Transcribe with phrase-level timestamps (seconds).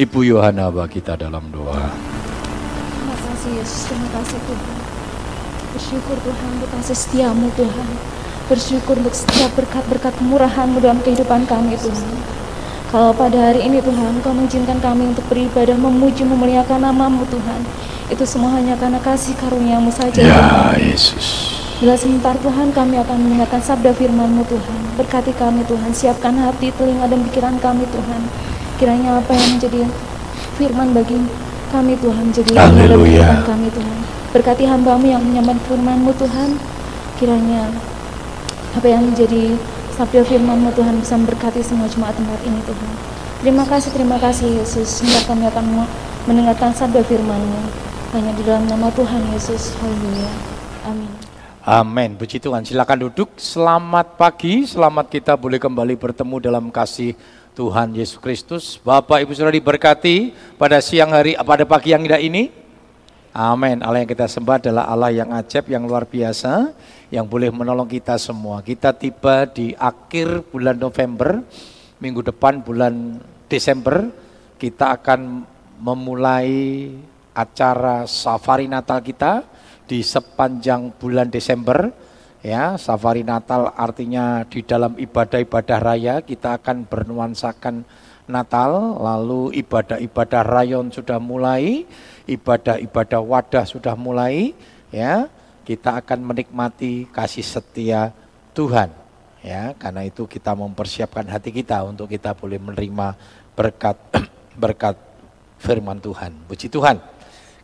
[0.00, 1.92] Ibu Yohana bagi kita dalam doa.
[1.92, 4.76] Terima kasih Yesus, terima kasih Tuhan.
[5.76, 7.88] Bersyukur Tuhan untuk kasih setiamu Tuhan.
[8.48, 12.16] Bersyukur untuk setiap berkat-berkat kemurahanmu dalam kehidupan kami Tuhan.
[12.88, 17.60] Kalau pada hari ini Tuhan, Kau mengizinkan kami untuk beribadah, memuji, memuliakan namamu Tuhan.
[18.08, 20.80] Itu semua hanya karena kasih karuniamu saja Ya Tuhan.
[20.80, 21.26] Yesus.
[21.76, 24.80] Bila sebentar Tuhan kami akan mendengarkan sabda firman-Mu Tuhan.
[24.96, 28.48] Berkati kami Tuhan, siapkan hati, telinga dan pikiran kami Tuhan.
[28.80, 29.84] Kiranya apa yang menjadi
[30.56, 31.20] firman bagi
[31.68, 33.28] kami Tuhan Haleluya.
[33.28, 33.98] kehidupan kami Tuhan.
[34.32, 36.56] Berkati hambamu yang menyambut firman-Mu Tuhan.
[37.20, 37.68] Kiranya
[38.72, 39.52] apa yang menjadi
[40.00, 42.90] sabda firman-Mu Tuhan bisa memberkati semua jemaat tempat ini Tuhan.
[43.44, 44.88] Terima kasih, terima kasih Yesus.
[45.04, 45.64] Sebentar kami akan
[46.24, 47.60] mendengarkan sabda firman-Mu.
[48.16, 49.76] Hanya di dalam nama Tuhan Yesus.
[49.76, 50.32] Haleluya.
[50.88, 51.12] Amin.
[51.60, 52.10] Amin.
[52.16, 52.64] Puji Tuhan.
[52.64, 53.36] Silakan duduk.
[53.36, 54.64] Selamat pagi.
[54.64, 57.12] Selamat kita boleh kembali bertemu dalam kasih
[57.60, 58.80] Tuhan Yesus Kristus.
[58.80, 62.48] Bapak Ibu Saudara diberkati pada siang hari pada pagi yang indah ini.
[63.36, 63.84] Amin.
[63.84, 66.72] Allah yang kita sembah adalah Allah yang ajaib, yang luar biasa,
[67.12, 68.64] yang boleh menolong kita semua.
[68.64, 71.44] Kita tiba di akhir bulan November,
[72.00, 74.08] minggu depan bulan Desember,
[74.56, 75.44] kita akan
[75.84, 76.88] memulai
[77.36, 79.44] acara safari Natal kita
[79.84, 81.92] di sepanjang bulan Desember.
[82.40, 87.84] Ya, safari Natal artinya di dalam ibadah-ibadah raya kita akan bernuansakan
[88.24, 91.84] Natal, lalu ibadah-ibadah rayon sudah mulai,
[92.24, 94.56] ibadah-ibadah wadah sudah mulai,
[94.88, 95.28] ya.
[95.68, 98.16] Kita akan menikmati kasih setia
[98.56, 98.88] Tuhan.
[99.44, 103.20] Ya, karena itu kita mempersiapkan hati kita untuk kita boleh menerima
[103.52, 103.96] berkat
[104.62, 104.96] berkat
[105.60, 106.32] firman Tuhan.
[106.48, 106.96] Puji Tuhan.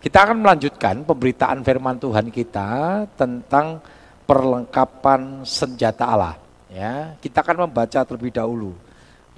[0.05, 3.81] Kita akan melanjutkan pemberitaan firman Tuhan kita tentang
[4.27, 6.35] perlengkapan senjata Allah.
[6.67, 8.75] Ya, kita akan membaca terlebih dahulu.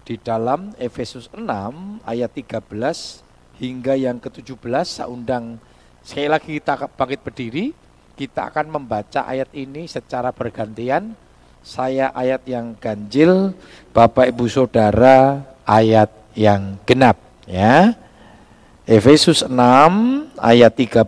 [0.02, 1.44] Di dalam Efesus 6
[2.08, 2.64] ayat 13
[3.60, 4.56] hingga yang ke-17
[4.88, 5.60] saya undang.
[6.00, 7.66] Sekali lagi kita bangkit berdiri.
[8.16, 11.12] Kita akan membaca ayat ini secara bergantian.
[11.60, 13.52] Saya ayat yang ganjil
[13.92, 17.92] Bapak Ibu Saudara ayat yang genap ya.
[18.88, 19.52] Efesus 6
[20.40, 21.04] ayat 13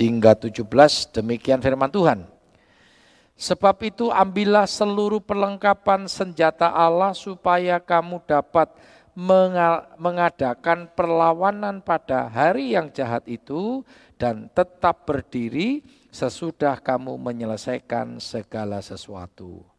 [0.00, 0.64] hingga 17
[1.12, 2.31] demikian firman Tuhan
[3.42, 8.70] Sebab itu ambillah seluruh perlengkapan senjata Allah supaya kamu dapat
[9.18, 13.82] menga- mengadakan perlawanan pada hari yang jahat itu
[14.14, 15.82] dan tetap berdiri
[16.14, 19.71] sesudah kamu menyelesaikan segala sesuatu.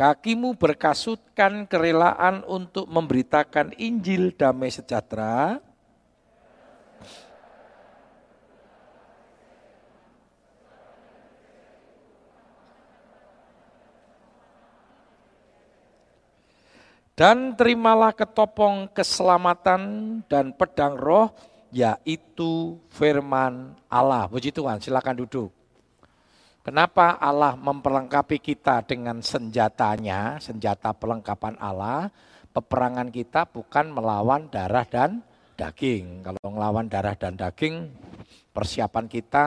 [0.00, 5.60] Kakimu berkasutkan kerelaan untuk memberitakan Injil damai sejahtera.
[17.12, 21.28] Dan terimalah ketopong keselamatan dan pedang roh,
[21.68, 24.24] yaitu firman Allah.
[24.32, 25.59] Puji Tuhan, silakan duduk.
[26.60, 32.12] Kenapa Allah memperlengkapi kita dengan senjatanya, senjata perlengkapan Allah?
[32.52, 35.24] Peperangan kita bukan melawan darah dan
[35.56, 36.20] daging.
[36.20, 37.88] Kalau melawan darah dan daging,
[38.52, 39.46] persiapan kita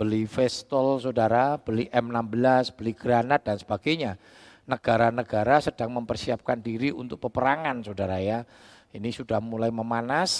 [0.00, 4.16] beli pistol saudara, beli M16, beli granat dan sebagainya.
[4.64, 8.48] Negara-negara sedang mempersiapkan diri untuk peperangan saudara ya.
[8.96, 10.32] Ini sudah mulai memanas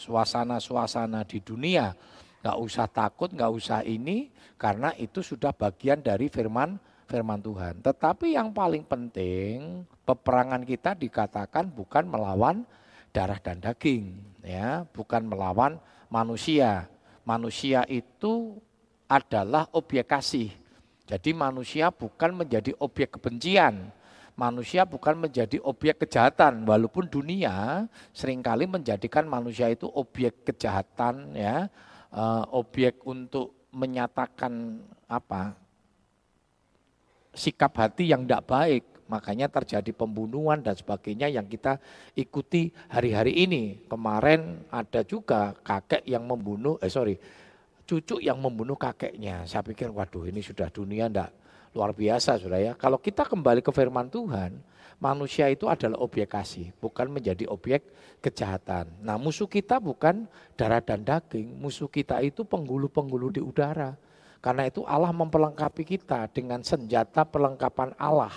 [0.00, 1.92] suasana-suasana di dunia.
[2.40, 4.32] Nggak usah takut, nggak usah ini,
[4.62, 6.78] karena itu sudah bagian dari firman
[7.10, 7.82] firman Tuhan.
[7.82, 12.62] Tetapi yang paling penting, peperangan kita dikatakan bukan melawan
[13.10, 14.14] darah dan daging,
[14.46, 16.86] ya, bukan melawan manusia.
[17.26, 18.54] Manusia itu
[19.10, 20.54] adalah objek kasih.
[21.04, 23.90] Jadi manusia bukan menjadi objek kebencian.
[24.32, 27.84] Manusia bukan menjadi objek kejahatan, walaupun dunia
[28.16, 31.68] sering kali menjadikan manusia itu objek kejahatan, ya,
[32.08, 34.78] uh, objek untuk menyatakan
[35.08, 35.56] apa
[37.32, 41.76] sikap hati yang tidak baik makanya terjadi pembunuhan dan sebagainya yang kita
[42.16, 43.84] ikuti hari-hari ini.
[43.84, 47.16] Kemarin ada juga kakek yang membunuh eh sorry
[47.84, 49.44] cucu yang membunuh kakeknya.
[49.44, 51.41] Saya pikir waduh ini sudah dunia ndak
[51.72, 54.60] luar biasa sudah ya kalau kita kembali ke firman Tuhan
[55.02, 57.88] manusia itu adalah objek kasih bukan menjadi objek
[58.22, 63.98] kejahatan nah musuh kita bukan darah dan daging musuh kita itu penggulu-penggulu di udara
[64.42, 68.34] karena itu Allah memperlengkapi kita dengan senjata perlengkapan Allah.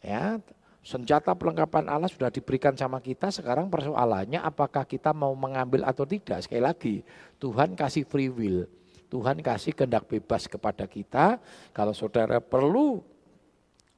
[0.00, 0.40] Ya,
[0.80, 6.48] senjata perlengkapan Allah sudah diberikan sama kita, sekarang persoalannya apakah kita mau mengambil atau tidak.
[6.48, 6.94] Sekali lagi,
[7.36, 8.64] Tuhan kasih free will.
[9.12, 11.36] Tuhan kasih kehendak bebas kepada kita.
[11.76, 13.04] Kalau saudara perlu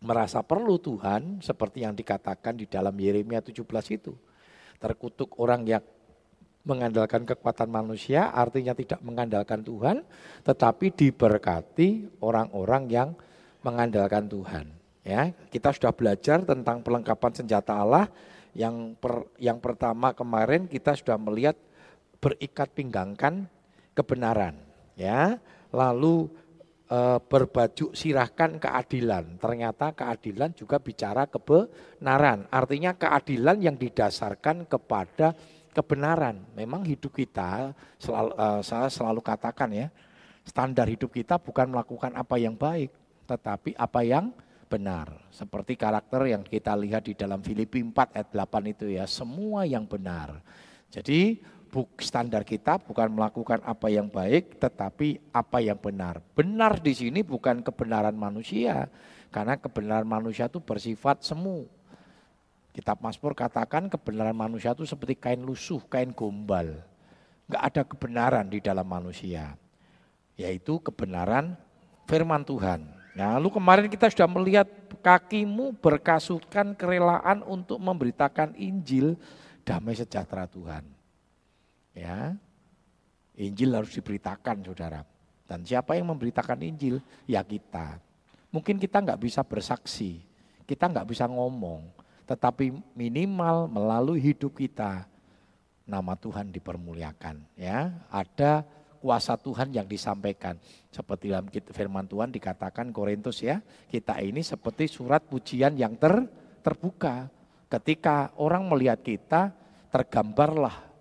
[0.03, 3.63] merasa perlu Tuhan seperti yang dikatakan di dalam Yeremia 17
[3.95, 4.11] itu.
[4.83, 5.87] Terkutuk orang yang
[6.67, 10.03] mengandalkan kekuatan manusia artinya tidak mengandalkan Tuhan
[10.43, 13.09] tetapi diberkati orang-orang yang
[13.63, 14.67] mengandalkan Tuhan.
[15.05, 18.09] Ya, kita sudah belajar tentang perlengkapan senjata Allah
[18.57, 21.55] yang per, yang pertama kemarin kita sudah melihat
[22.25, 23.45] berikat pinggangkan
[23.93, 24.64] kebenaran
[24.94, 25.38] ya
[25.75, 26.31] lalu
[26.87, 29.38] e, berbaju sirahkan keadilan.
[29.38, 32.46] Ternyata keadilan juga bicara kebenaran.
[32.49, 35.35] Artinya keadilan yang didasarkan kepada
[35.75, 36.38] kebenaran.
[36.55, 39.88] Memang hidup kita selalu e, saya selalu katakan ya
[40.44, 42.93] standar hidup kita bukan melakukan apa yang baik
[43.25, 44.31] tetapi apa yang
[44.69, 45.08] benar.
[45.32, 49.88] Seperti karakter yang kita lihat di dalam Filipi 4 ayat 8 itu ya semua yang
[49.88, 50.43] benar.
[50.93, 51.41] Jadi
[51.99, 56.23] standar kita bukan melakukan apa yang baik, tetapi apa yang benar.
[56.38, 58.87] Benar di sini bukan kebenaran manusia,
[59.35, 61.67] karena kebenaran manusia itu bersifat semu.
[62.71, 66.79] Kitab Mazmur katakan kebenaran manusia itu seperti kain lusuh, kain gombal.
[67.50, 69.59] Enggak ada kebenaran di dalam manusia,
[70.38, 71.59] yaitu kebenaran
[72.06, 72.87] firman Tuhan.
[73.15, 74.67] Nah, lalu kemarin kita sudah melihat
[75.03, 79.15] kakimu berkasutkan kerelaan untuk memberitakan Injil
[79.62, 80.94] damai sejahtera Tuhan.
[81.94, 82.35] Ya,
[83.38, 85.06] Injil harus diberitakan saudara.
[85.46, 86.99] Dan siapa yang memberitakan Injil?
[87.26, 88.02] Ya kita.
[88.55, 90.23] Mungkin kita nggak bisa bersaksi,
[90.62, 91.91] kita nggak bisa ngomong,
[92.23, 95.11] tetapi minimal melalui hidup kita
[95.85, 97.43] nama Tuhan dipermuliakan.
[97.58, 98.62] Ya, ada
[99.02, 100.56] kuasa Tuhan yang disampaikan.
[100.88, 103.61] Seperti dalam firman Tuhan dikatakan Korintus ya,
[103.91, 106.25] kita ini seperti surat pujian yang ter,
[106.64, 107.29] terbuka.
[107.69, 109.50] Ketika orang melihat kita,
[109.91, 110.94] tergambarlah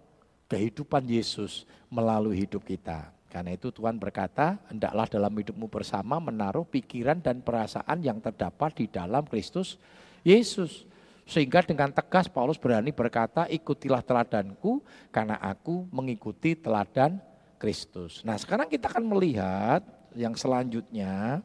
[0.54, 3.10] kehidupan Yesus melalui hidup kita.
[3.34, 8.86] Karena itu Tuhan berkata, hendaklah dalam hidupmu bersama menaruh pikiran dan perasaan yang terdapat di
[8.86, 9.82] dalam Kristus
[10.22, 10.86] Yesus.
[11.26, 17.18] Sehingga dengan tegas Paulus berani berkata, ikutilah teladanku karena aku mengikuti teladan
[17.58, 18.22] Kristus.
[18.22, 19.82] Nah sekarang kita akan melihat
[20.14, 21.42] yang selanjutnya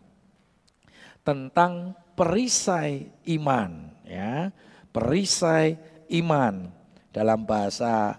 [1.25, 3.97] tentang perisai iman.
[4.05, 4.53] ya
[4.93, 5.79] Perisai
[6.21, 6.69] iman
[7.15, 8.19] dalam bahasa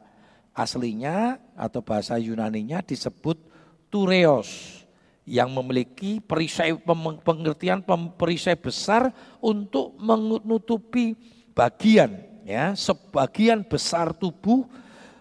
[0.59, 3.39] aslinya atau bahasa Yunaninya disebut
[3.87, 4.83] tureos
[5.23, 6.75] yang memiliki perisai
[7.23, 7.79] pengertian
[8.17, 11.15] perisai besar untuk menutupi
[11.55, 14.67] bagian ya sebagian besar tubuh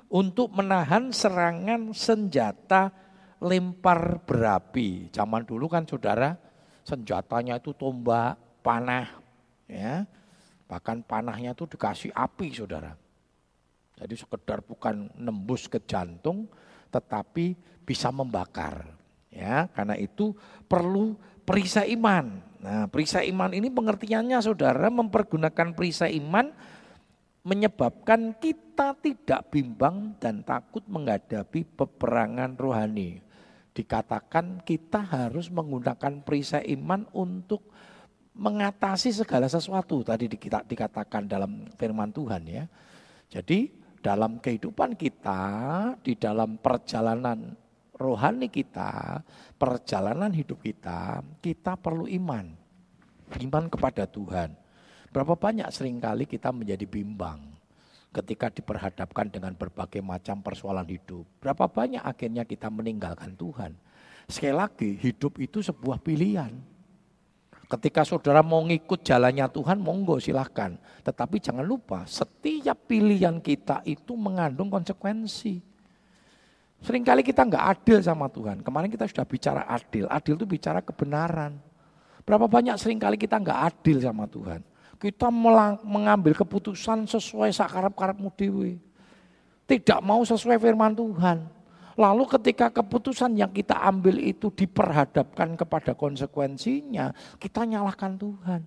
[0.09, 2.91] untuk menahan serangan senjata
[3.39, 5.13] lempar berapi.
[5.13, 6.35] Zaman dulu kan Saudara
[6.83, 9.07] senjatanya itu tombak, panah
[9.69, 10.09] ya.
[10.69, 12.97] Bahkan panahnya itu dikasih api Saudara.
[13.99, 16.47] Jadi sekedar bukan nembus ke jantung
[16.95, 18.95] tetapi bisa membakar.
[19.29, 20.33] Ya, karena itu
[20.71, 22.41] perlu perisai iman.
[22.59, 26.51] Nah, perisai iman ini pengertiannya Saudara mempergunakan perisai iman
[27.47, 33.25] menyebabkan kita tidak bimbang dan takut menghadapi peperangan rohani.
[33.73, 37.63] Dikatakan kita harus menggunakan perisai iman untuk
[38.39, 42.65] mengatasi segala sesuatu tadi dikatakan dalam firman Tuhan ya.
[43.29, 43.71] Jadi
[44.09, 45.43] dalam kehidupan kita,
[46.01, 47.53] di dalam perjalanan
[47.93, 49.21] rohani kita,
[49.61, 52.49] perjalanan hidup kita, kita perlu iman.
[53.37, 54.57] Iman kepada Tuhan.
[55.13, 57.37] Berapa banyak sering kali kita menjadi bimbang
[58.09, 61.29] ketika diperhadapkan dengan berbagai macam persoalan hidup.
[61.45, 63.77] Berapa banyak akhirnya kita meninggalkan Tuhan.
[64.25, 66.57] Sekali lagi, hidup itu sebuah pilihan.
[67.69, 70.73] Ketika saudara mau ngikut jalannya Tuhan, monggo silahkan.
[71.05, 75.61] Tetapi jangan lupa, setiap pilihan kita itu mengandung konsekuensi.
[76.81, 78.65] Seringkali kita nggak adil sama Tuhan.
[78.65, 80.09] Kemarin kita sudah bicara adil.
[80.09, 81.61] Adil itu bicara kebenaran.
[82.25, 84.65] Berapa banyak sering kali kita nggak adil sama Tuhan.
[84.97, 85.29] Kita
[85.85, 88.81] mengambil keputusan sesuai sakarap-karapmu dewi.
[89.69, 91.45] Tidak mau sesuai firman Tuhan.
[91.99, 97.11] Lalu ketika keputusan yang kita ambil itu diperhadapkan kepada konsekuensinya,
[97.43, 98.63] kita nyalahkan Tuhan.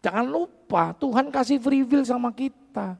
[0.00, 2.96] Jangan lupa Tuhan kasih free will sama kita.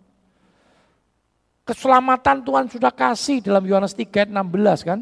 [1.64, 5.00] Keselamatan Tuhan sudah kasih dalam Yohanes 3 16 kan.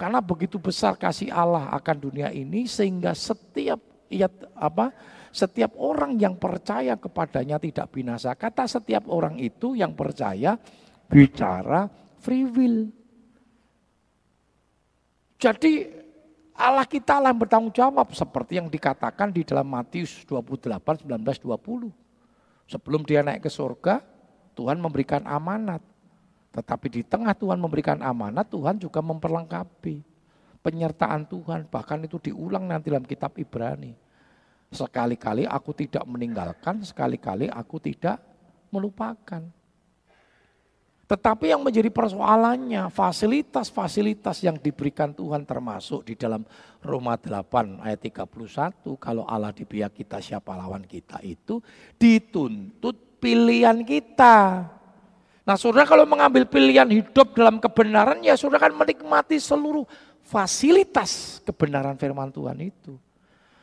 [0.00, 4.96] Karena begitu besar kasih Allah akan dunia ini sehingga setiap ia apa
[5.28, 8.32] setiap orang yang percaya kepadanya tidak binasa.
[8.32, 10.56] Kata setiap orang itu yang percaya
[11.04, 11.84] bicara
[12.16, 12.99] free will.
[15.40, 15.88] Jadi
[16.52, 21.88] Allah kita lah yang bertanggung jawab seperti yang dikatakan di dalam Matius 28, 19, 20.
[22.68, 24.04] Sebelum dia naik ke surga,
[24.52, 25.80] Tuhan memberikan amanat.
[26.52, 30.04] Tetapi di tengah Tuhan memberikan amanat, Tuhan juga memperlengkapi.
[30.60, 33.96] Penyertaan Tuhan, bahkan itu diulang nanti dalam kitab Ibrani.
[34.68, 38.20] Sekali-kali aku tidak meninggalkan, sekali-kali aku tidak
[38.68, 39.40] melupakan.
[41.10, 46.46] Tetapi yang menjadi persoalannya fasilitas-fasilitas yang diberikan Tuhan termasuk di dalam
[46.78, 48.30] Roma 8 ayat 31
[48.94, 51.58] kalau Allah di pihak kita siapa lawan kita itu
[51.98, 54.70] dituntut pilihan kita.
[55.42, 59.90] Nah saudara kalau mengambil pilihan hidup dalam kebenaran ya saudara kan menikmati seluruh
[60.22, 62.94] fasilitas kebenaran firman Tuhan itu.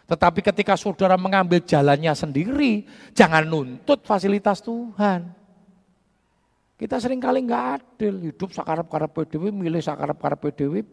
[0.04, 2.84] Tetapi ketika saudara mengambil jalannya sendiri
[3.16, 5.47] jangan nuntut fasilitas Tuhan.
[6.77, 10.86] Kita sering kali nggak adil, hidup sakarap-karap PDW, milih sakarap-karap PDW,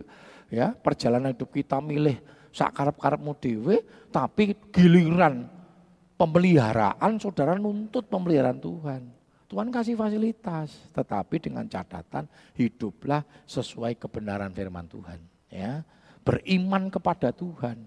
[0.48, 2.24] ya perjalanan hidup kita milih
[2.56, 5.44] sakarap-karap PDW, tapi giliran
[6.16, 9.02] pemeliharaan saudara nuntut pemeliharaan Tuhan.
[9.44, 12.24] Tuhan kasih fasilitas, tetapi dengan catatan
[12.56, 15.20] hiduplah sesuai kebenaran firman Tuhan.
[15.52, 15.84] Ya,
[16.24, 17.84] beriman kepada Tuhan.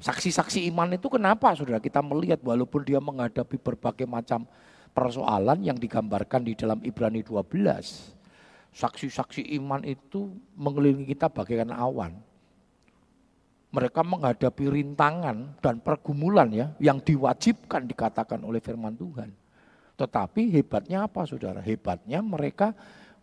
[0.00, 4.48] Saksi-saksi iman itu kenapa saudara kita melihat walaupun dia menghadapi berbagai macam
[4.90, 7.46] persoalan yang digambarkan di dalam Ibrani 12.
[8.70, 12.14] Saksi-saksi iman itu mengelilingi kita bagaikan awan.
[13.70, 19.30] Mereka menghadapi rintangan dan pergumulan ya yang diwajibkan dikatakan oleh firman Tuhan.
[19.94, 21.62] Tetapi hebatnya apa saudara?
[21.62, 22.74] Hebatnya mereka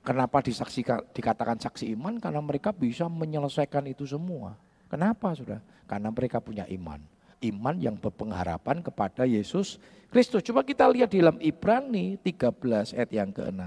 [0.04, 2.16] kenapa disaksikan, dikatakan saksi iman?
[2.24, 4.56] Karena mereka bisa menyelesaikan itu semua.
[4.88, 5.60] Kenapa saudara?
[5.84, 9.78] Karena mereka punya iman iman yang berpengharapan kepada Yesus
[10.08, 10.42] Kristus.
[10.42, 13.62] Coba kita lihat di dalam Ibrani 13 ayat yang ke-6.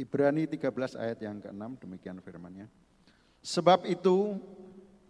[0.00, 2.66] Ibrani 13 ayat yang ke-6 demikian firmannya.
[3.42, 4.38] Sebab itu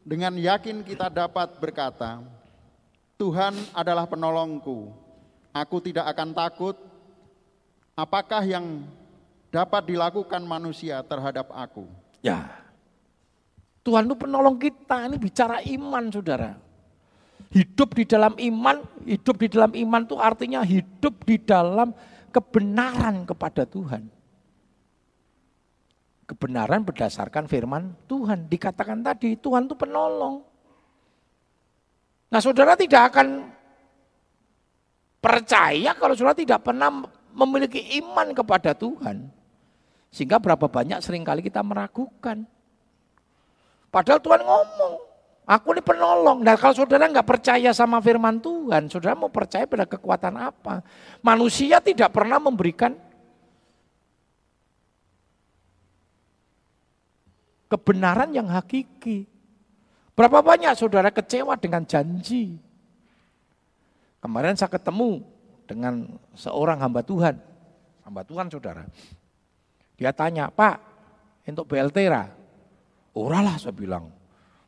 [0.03, 2.25] dengan yakin kita dapat berkata,
[3.21, 4.91] Tuhan adalah penolongku,
[5.55, 6.77] aku tidak akan takut.
[7.93, 8.89] Apakah yang
[9.53, 11.85] dapat dilakukan manusia terhadap aku?
[12.25, 12.62] Ya,
[13.83, 16.55] Tuhan itu penolong kita, ini bicara iman saudara.
[17.53, 21.93] Hidup di dalam iman, hidup di dalam iman itu artinya hidup di dalam
[22.31, 24.09] kebenaran kepada Tuhan.
[26.25, 28.49] Kebenaran berdasarkan firman Tuhan.
[28.49, 30.41] Dikatakan tadi, Tuhan itu penolong.
[32.33, 33.53] Nah saudara tidak akan
[35.21, 37.05] percaya kalau saudara tidak pernah
[37.37, 39.29] memiliki iman kepada Tuhan.
[40.09, 42.49] Sehingga berapa banyak sering kali kita meragukan.
[43.93, 44.93] Padahal Tuhan ngomong,
[45.45, 46.41] aku ini penolong.
[46.41, 50.81] Nah kalau saudara nggak percaya sama firman Tuhan, saudara mau percaya pada kekuatan apa?
[51.21, 52.97] Manusia tidak pernah memberikan
[57.69, 59.29] kebenaran yang hakiki.
[60.17, 62.57] Berapa banyak saudara kecewa dengan janji?
[64.25, 65.21] Kemarin saya ketemu
[65.69, 67.37] dengan seorang hamba Tuhan.
[68.09, 68.89] Hamba Tuhan saudara.
[70.01, 70.81] Dia tanya, Pak,
[71.45, 72.29] untuk BLT lah,
[73.19, 74.09] Ora lah saya bilang.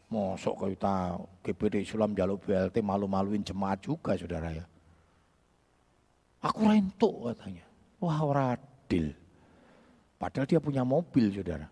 [0.04, 4.62] Mosok kita GPD Islam jaluk BLT malu-maluin jemaat juga saudara ya.
[6.44, 7.64] Aku rentuk katanya.
[7.98, 9.10] Wah radil.
[10.20, 11.66] Padahal dia punya mobil saudara.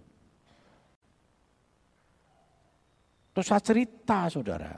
[3.33, 4.73] Terus saya cerita saudara.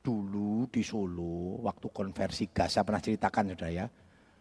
[0.00, 3.86] Dulu di Solo waktu konversi gas saya pernah ceritakan saudara ya.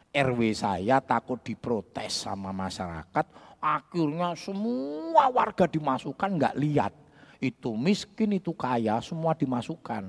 [0.10, 6.96] RW saya takut diprotes sama masyarakat Akhirnya semua warga dimasukkan nggak lihat.
[7.44, 10.04] Itu miskin, itu kaya, semua dimasukkan.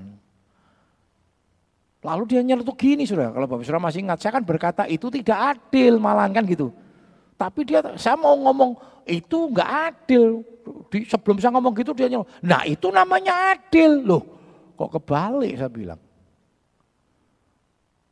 [2.01, 5.37] Lalu dia nyeletuk gini sudah, kalau Bapak Saudara masih ingat, saya kan berkata itu tidak
[5.59, 6.73] adil malah kan gitu.
[7.35, 8.71] Tapi dia, saya mau ngomong
[9.05, 10.41] itu nggak adil.
[10.87, 14.23] Di, sebelum saya ngomong gitu dia nyeletuk, nah itu namanya adil loh.
[14.79, 15.99] Kok kebalik saya bilang.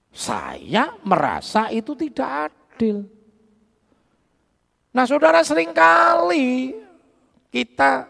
[0.10, 3.06] Saya merasa itu tidak adil.
[4.89, 6.74] Nah saudara sering kali
[7.54, 8.10] kita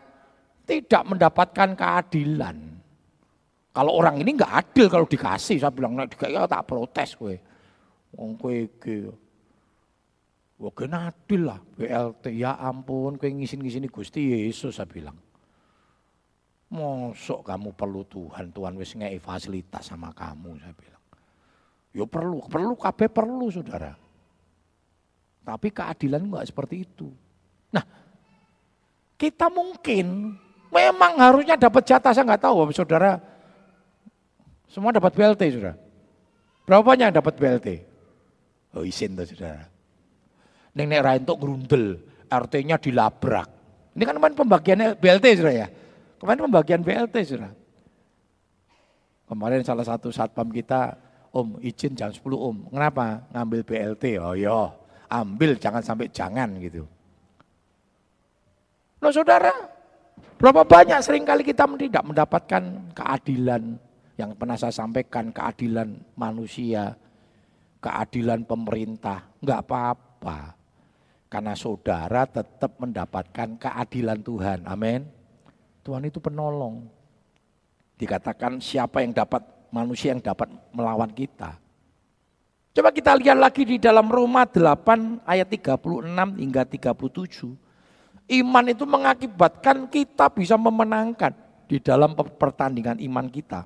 [0.64, 2.58] tidak mendapatkan keadilan.
[3.70, 7.36] Kalau orang ini nggak adil kalau dikasih, saya bilang nek dikasih ya tak protes gue.
[8.18, 9.06] Wong kowe iki
[10.60, 15.16] Wah adil lah BLT ya ampun kowe ngisin-ngisini Gusti Yesus saya bilang.
[16.70, 20.99] Mosok kamu perlu Tuhan, Tuhan wis ngei fasilitas sama kamu saya bilang.
[21.94, 23.98] Yo perlu, perlu kabeh perlu saudara.
[25.42, 27.10] Tapi keadilan enggak seperti itu.
[27.74, 27.82] Nah,
[29.18, 30.38] kita mungkin
[30.70, 33.18] memang harusnya dapat jatah, saya nggak tahu, saudara.
[34.70, 35.74] Semua dapat BLT, saudara.
[36.70, 37.68] Berapa banyak dapat BLT?
[38.78, 39.66] Oh isin tuh saudara.
[40.78, 41.98] Neng nek untuk gerundel,
[42.30, 43.50] artinya dilabrak.
[43.98, 45.68] Ini kan kemarin pembagian BLT saudara ya.
[46.22, 47.50] Kemarin pembagian BLT saudara.
[49.26, 50.94] Kemarin salah satu satpam kita,
[51.30, 52.74] Om izin jam 10 Om.
[52.74, 53.26] Kenapa?
[53.34, 54.06] Ngambil BLT.
[54.18, 56.86] Oh iya ambil jangan sampai jangan gitu.
[59.02, 59.52] Nah saudara,
[60.38, 63.76] berapa banyak sering kali kita tidak mendapatkan keadilan
[64.16, 66.94] yang pernah saya sampaikan, keadilan manusia,
[67.82, 69.26] keadilan pemerintah.
[69.42, 70.40] Enggak apa-apa.
[71.30, 74.60] Karena saudara tetap mendapatkan keadilan Tuhan.
[74.66, 75.06] Amin.
[75.86, 76.86] Tuhan itu penolong.
[77.96, 81.58] Dikatakan siapa yang dapat, manusia yang dapat melawan kita.
[82.70, 87.50] Coba kita lihat lagi di dalam Roma 8 ayat 36 hingga 37.
[88.30, 91.34] Iman itu mengakibatkan kita bisa memenangkan
[91.66, 93.66] di dalam pertandingan iman kita.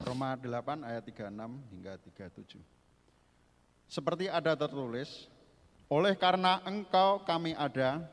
[0.00, 2.58] Roma 8 ayat 36 hingga 37.
[3.88, 5.28] Seperti ada tertulis,
[5.88, 8.04] oleh karena engkau kami ada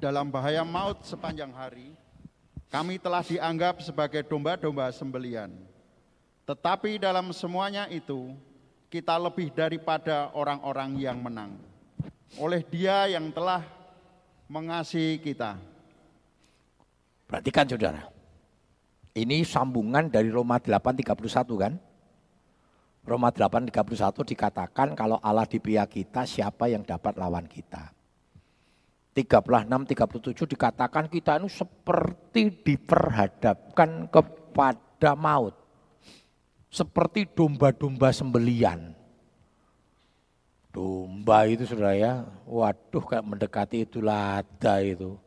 [0.00, 1.92] dalam bahaya maut sepanjang hari,
[2.68, 5.48] kami telah dianggap sebagai domba-domba sembelian.
[6.44, 8.32] Tetapi dalam semuanya itu,
[8.88, 11.56] kita lebih daripada orang-orang yang menang.
[12.40, 13.64] Oleh dia yang telah
[14.48, 15.60] mengasihi kita.
[17.28, 18.08] Perhatikan saudara.
[19.12, 21.76] Ini sambungan dari Roma 8:31 kan?
[23.04, 27.97] Roma 8:31 dikatakan kalau Allah di pihak kita siapa yang dapat lawan kita.
[29.18, 35.58] 36 37 dikatakan kita ini seperti diperhadapkan kepada maut.
[36.70, 38.94] Seperti domba-domba sembelian.
[40.70, 45.18] Domba itu saudara ya, waduh kayak mendekati itu lada itu.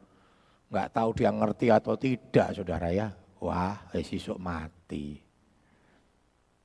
[0.71, 3.11] Enggak tahu dia ngerti atau tidak saudara ya.
[3.41, 5.19] Wah, esok mati.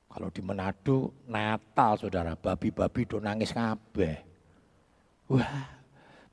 [0.06, 4.22] Kalau di Manado Natal saudara, babi-babi do nangis kabeh.
[5.26, 5.75] Wah,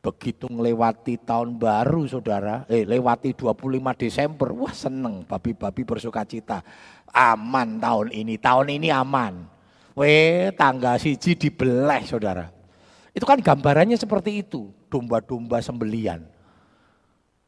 [0.03, 3.55] begitu melewati tahun baru saudara, eh lewati 25
[3.95, 6.60] Desember, wah seneng babi-babi bersuka cita.
[7.07, 9.48] Aman tahun ini, tahun ini aman.
[9.95, 12.51] Weh tangga siji dibeleh saudara.
[13.15, 16.28] Itu kan gambarannya seperti itu, domba-domba sembelian.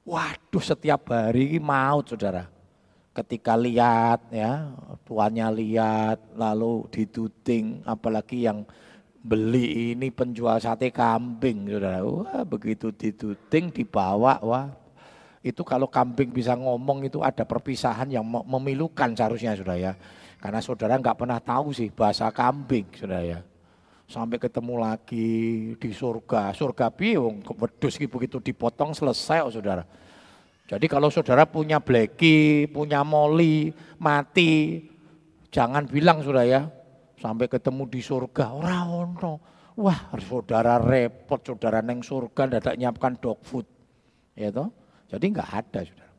[0.08, 2.48] Waduh setiap hari maut saudara.
[3.12, 4.72] Ketika lihat ya,
[5.04, 8.64] tuannya lihat lalu dituting apalagi yang
[9.26, 12.06] beli ini penjual sate kambing saudara.
[12.06, 14.70] Wah begitu dituting dibawa wah
[15.42, 19.94] itu kalau kambing bisa ngomong itu ada perpisahan yang memilukan seharusnya saudara ya.
[20.42, 23.40] Karena saudara nggak pernah tahu sih bahasa kambing, saudara ya.
[24.06, 25.30] Sampai ketemu lagi
[25.78, 26.54] di surga.
[26.54, 29.86] Surga biung, wedus begitu dipotong selesai, oh, saudara.
[30.66, 33.70] Jadi kalau saudara punya bleki, punya moli,
[34.02, 34.86] mati,
[35.54, 36.62] jangan bilang saudara ya,
[37.26, 39.34] sampai ketemu di surga, orang ono.
[39.76, 43.66] Wah, saudara repot, saudara neng surga, tidak nyiapkan dog food.
[44.38, 44.70] Ya toh?
[45.10, 46.14] Jadi nggak ada, saudara.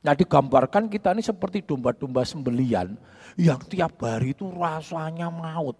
[0.00, 2.96] Nah digambarkan kita ini seperti domba-domba sembelian
[3.36, 5.76] yang tiap hari itu rasanya maut.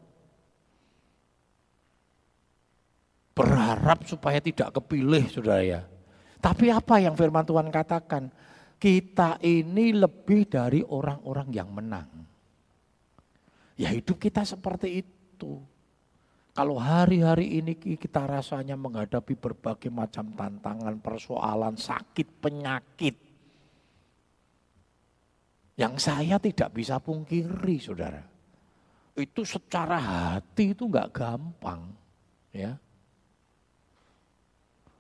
[3.32, 5.80] Berharap supaya tidak kepilih saudara ya.
[6.40, 8.28] Tapi apa yang firman Tuhan katakan?
[8.80, 12.29] Kita ini lebih dari orang-orang yang menang.
[13.80, 15.56] Ya hidup kita seperti itu.
[16.52, 23.16] Kalau hari-hari ini kita rasanya menghadapi berbagai macam tantangan, persoalan, sakit, penyakit,
[25.80, 28.20] yang saya tidak bisa pungkiri, saudara.
[29.16, 31.88] Itu secara hati itu nggak gampang,
[32.52, 32.76] ya.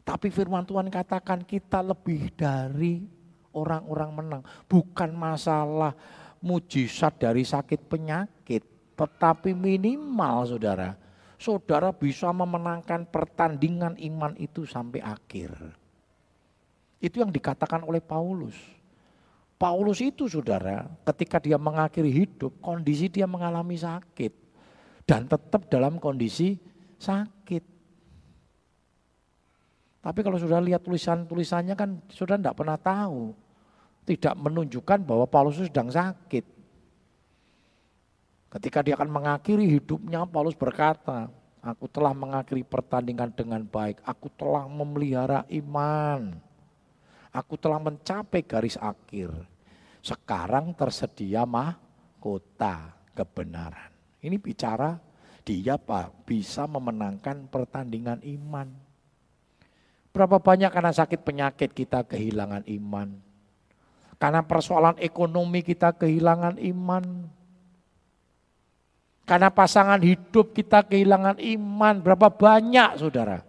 [0.06, 3.04] Tapi firman Tuhan katakan kita lebih dari
[3.52, 4.42] orang-orang menang.
[4.64, 5.92] Bukan masalah
[6.40, 8.64] mujizat dari sakit penyakit,
[9.00, 10.92] tetapi minimal saudara,
[11.40, 15.56] saudara bisa memenangkan pertandingan iman itu sampai akhir.
[17.00, 18.52] Itu yang dikatakan oleh Paulus.
[19.56, 24.36] Paulus itu saudara, ketika dia mengakhiri hidup, kondisi dia mengalami sakit.
[25.08, 26.60] Dan tetap dalam kondisi
[27.00, 27.64] sakit.
[30.00, 33.32] Tapi kalau sudah lihat tulisan-tulisannya kan sudah tidak pernah tahu.
[34.04, 36.59] Tidak menunjukkan bahwa Paulus sedang sakit.
[38.50, 44.00] Ketika dia akan mengakhiri hidupnya, Paulus berkata, Aku telah mengakhiri pertandingan dengan baik.
[44.00, 46.40] Aku telah memelihara iman.
[47.30, 49.28] Aku telah mencapai garis akhir.
[50.00, 53.92] Sekarang tersedia mahkota kebenaran.
[54.24, 54.96] Ini bicara
[55.44, 58.72] dia Pak bisa memenangkan pertandingan iman.
[60.16, 63.20] Berapa banyak karena sakit penyakit kita kehilangan iman.
[64.16, 67.04] Karena persoalan ekonomi kita kehilangan iman.
[69.30, 72.02] Karena pasangan hidup kita kehilangan iman.
[72.02, 73.46] Berapa banyak saudara?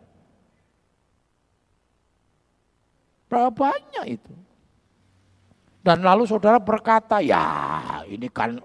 [3.25, 4.33] Berapa banyak itu?
[5.81, 7.41] Dan lalu saudara berkata, ya
[8.05, 8.61] ini kan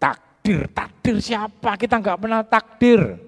[0.00, 0.64] takdir.
[0.72, 1.76] Takdir siapa?
[1.76, 3.20] Kita nggak pernah takdir.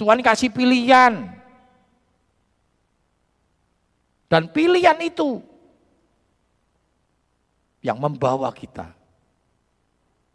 [0.00, 1.28] Tuhan kasih pilihan.
[4.32, 5.44] Dan pilihan itu
[7.84, 9.01] yang membawa kita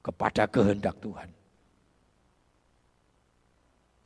[0.07, 1.27] kepada kehendak Tuhan.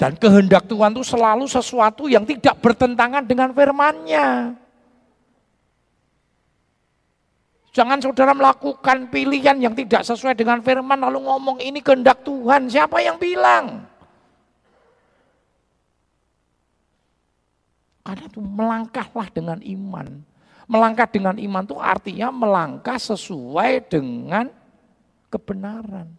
[0.01, 4.57] Dan kehendak Tuhan itu selalu sesuatu yang tidak bertentangan dengan firman-Nya.
[7.71, 12.65] Jangan saudara melakukan pilihan yang tidak sesuai dengan firman lalu ngomong ini kehendak Tuhan.
[12.67, 13.85] Siapa yang bilang?
[18.01, 20.07] Karena itu melangkahlah dengan iman.
[20.65, 24.49] Melangkah dengan iman itu artinya melangkah sesuai dengan
[25.31, 26.11] kebenaran.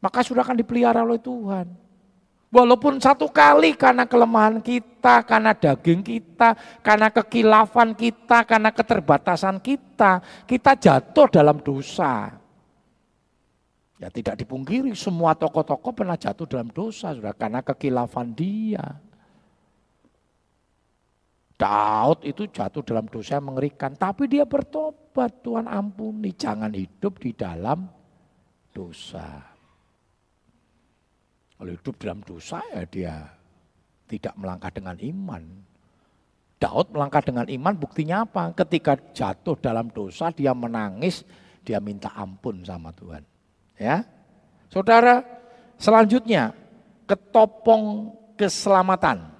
[0.00, 1.68] Maka sudah akan dipelihara oleh Tuhan.
[2.54, 6.54] Walaupun satu kali karena kelemahan kita, karena daging kita,
[6.86, 12.30] karena kekilafan kita, karena keterbatasan kita, kita jatuh dalam dosa.
[13.98, 19.02] Ya tidak dipungkiri semua tokoh-tokoh pernah jatuh dalam dosa sudah karena kekilafan dia.
[21.58, 27.30] Daud itu jatuh dalam dosa yang mengerikan, tapi dia bertobat, Tuhan ampuni, jangan hidup di
[27.30, 27.86] dalam
[28.74, 29.54] dosa.
[31.54, 33.14] Kalau hidup dalam dosa ya dia
[34.10, 35.42] tidak melangkah dengan iman.
[36.58, 38.50] Daud melangkah dengan iman buktinya apa?
[38.58, 41.22] Ketika jatuh dalam dosa dia menangis,
[41.62, 43.22] dia minta ampun sama Tuhan.
[43.78, 44.02] Ya.
[44.66, 45.22] Saudara,
[45.78, 46.50] selanjutnya
[47.06, 49.30] ketopong keselamatan.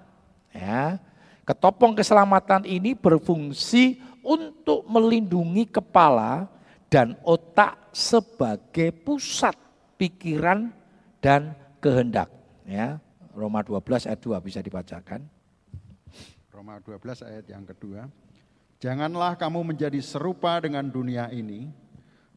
[0.54, 1.02] Ya.
[1.44, 6.48] Ketopong keselamatan ini berfungsi untuk melindungi kepala
[6.88, 9.54] dan otak sebagai pusat
[10.00, 10.72] pikiran
[11.20, 12.32] dan kehendak.
[12.64, 12.96] Ya,
[13.36, 15.20] Roma 12 ayat 2 bisa dibacakan.
[16.48, 18.08] Roma 12 ayat yang kedua.
[18.80, 21.72] Janganlah kamu menjadi serupa dengan dunia ini,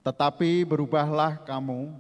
[0.04, 1.92] tetapi berubahlah kamu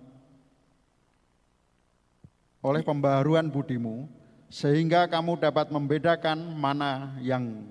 [2.63, 4.07] oleh pembaharuan budimu,
[4.47, 7.69] sehingga kamu dapat membedakan mana yang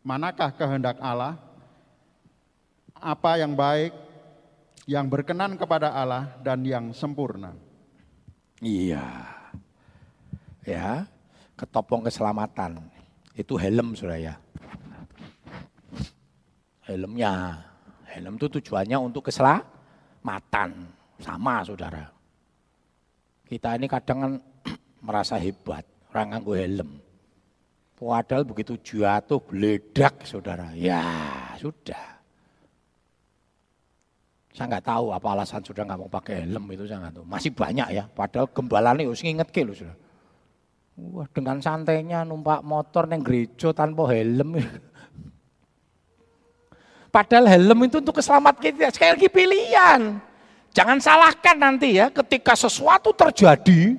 [0.00, 1.36] manakah kehendak Allah,
[2.96, 3.92] apa yang baik,
[4.88, 7.56] yang berkenan kepada Allah, dan yang sempurna.
[8.60, 9.04] Iya.
[10.68, 11.08] Ya,
[11.56, 12.84] ketopong keselamatan.
[13.32, 14.34] Itu helm sudah ya.
[16.84, 17.64] Helmnya.
[18.10, 20.70] Helm itu tujuannya untuk keselamatan.
[21.20, 22.08] Sama saudara.
[23.44, 24.32] Kita ini kadang kan
[25.06, 27.09] merasa hebat, orang nganggo helm.
[28.00, 30.72] Padahal begitu jatuh geledak saudara.
[30.72, 31.04] Ya
[31.60, 32.16] sudah.
[34.56, 37.24] Saya nggak tahu apa alasan sudah nggak mau pakai helm itu saya nggak tahu.
[37.28, 39.96] Masih banyak ya, padahal gembalanya harus nginget ke loh sudah.
[41.12, 44.56] Wah dengan santainya numpak motor neng gereja tanpa helm.
[47.10, 48.86] Padahal helm itu untuk keselamatan kita.
[48.94, 50.22] Sekali lagi pilihan.
[50.70, 53.98] Jangan salahkan nanti ya ketika sesuatu terjadi.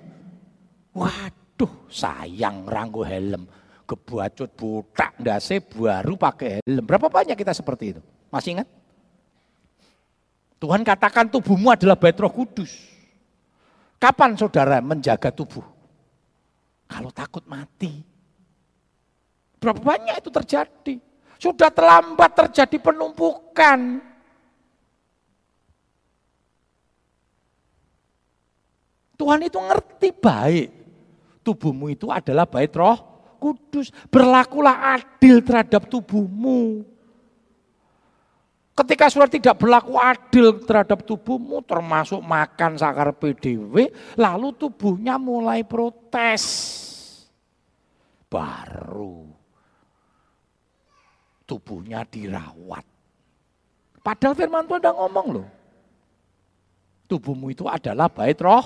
[0.95, 3.51] Waduh sayang ranggo helm.
[3.91, 6.87] Kebacut butak ndase baru pakai helm.
[6.87, 8.01] Berapa banyak kita seperti itu?
[8.31, 8.67] Masih ingat?
[10.63, 12.71] Tuhan katakan tubuhmu adalah bait roh kudus.
[13.99, 15.67] Kapan saudara menjaga tubuh?
[16.87, 17.99] Kalau takut mati.
[19.59, 20.95] Berapa banyak itu terjadi?
[21.35, 23.99] Sudah terlambat terjadi penumpukan.
[29.19, 30.69] Tuhan itu ngerti baik.
[31.43, 33.10] Tubuhmu itu adalah bait roh
[33.41, 33.89] kudus.
[34.13, 36.85] Berlakulah adil terhadap tubuhmu.
[38.77, 46.45] Ketika sudah tidak berlaku adil terhadap tubuhmu, termasuk makan sakar PDW, lalu tubuhnya mulai protes.
[48.31, 49.41] Baru
[51.51, 52.87] tubuhnya dirawat.
[53.99, 55.47] Padahal firman Tuhan udah ngomong loh.
[57.11, 58.63] Tubuhmu itu adalah bait roh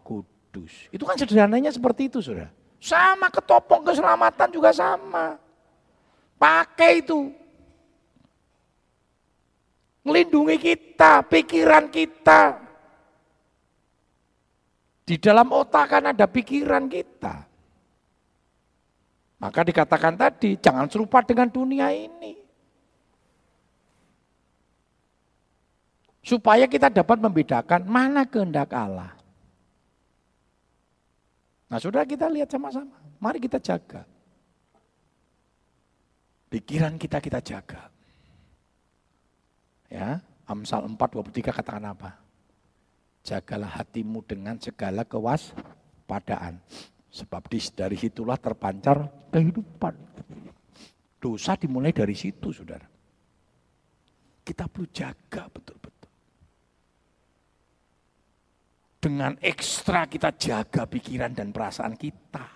[0.00, 0.88] kudus.
[0.88, 2.48] Itu kan sederhananya seperti itu sudah.
[2.82, 5.38] Sama ketopong keselamatan juga sama.
[6.34, 7.30] Pakai itu
[10.02, 12.58] melindungi kita, pikiran kita.
[15.06, 17.46] Di dalam otak kan ada pikiran kita.
[19.38, 22.34] Maka dikatakan tadi, jangan serupa dengan dunia ini.
[26.22, 29.21] Supaya kita dapat membedakan mana kehendak Allah.
[31.72, 33.00] Nah sudah kita lihat sama-sama.
[33.16, 34.04] Mari kita jaga.
[36.52, 37.88] Pikiran kita kita jaga.
[39.88, 42.12] Ya, Amsal 4:23 katakan apa?
[43.24, 46.60] Jagalah hatimu dengan segala kewaspadaan.
[47.08, 49.96] Sebab dari situlah terpancar kehidupan.
[51.16, 52.84] Dosa dimulai dari situ, saudara.
[54.44, 55.81] Kita perlu jaga betul-betul.
[59.02, 62.46] Dengan ekstra kita jaga pikiran dan perasaan kita.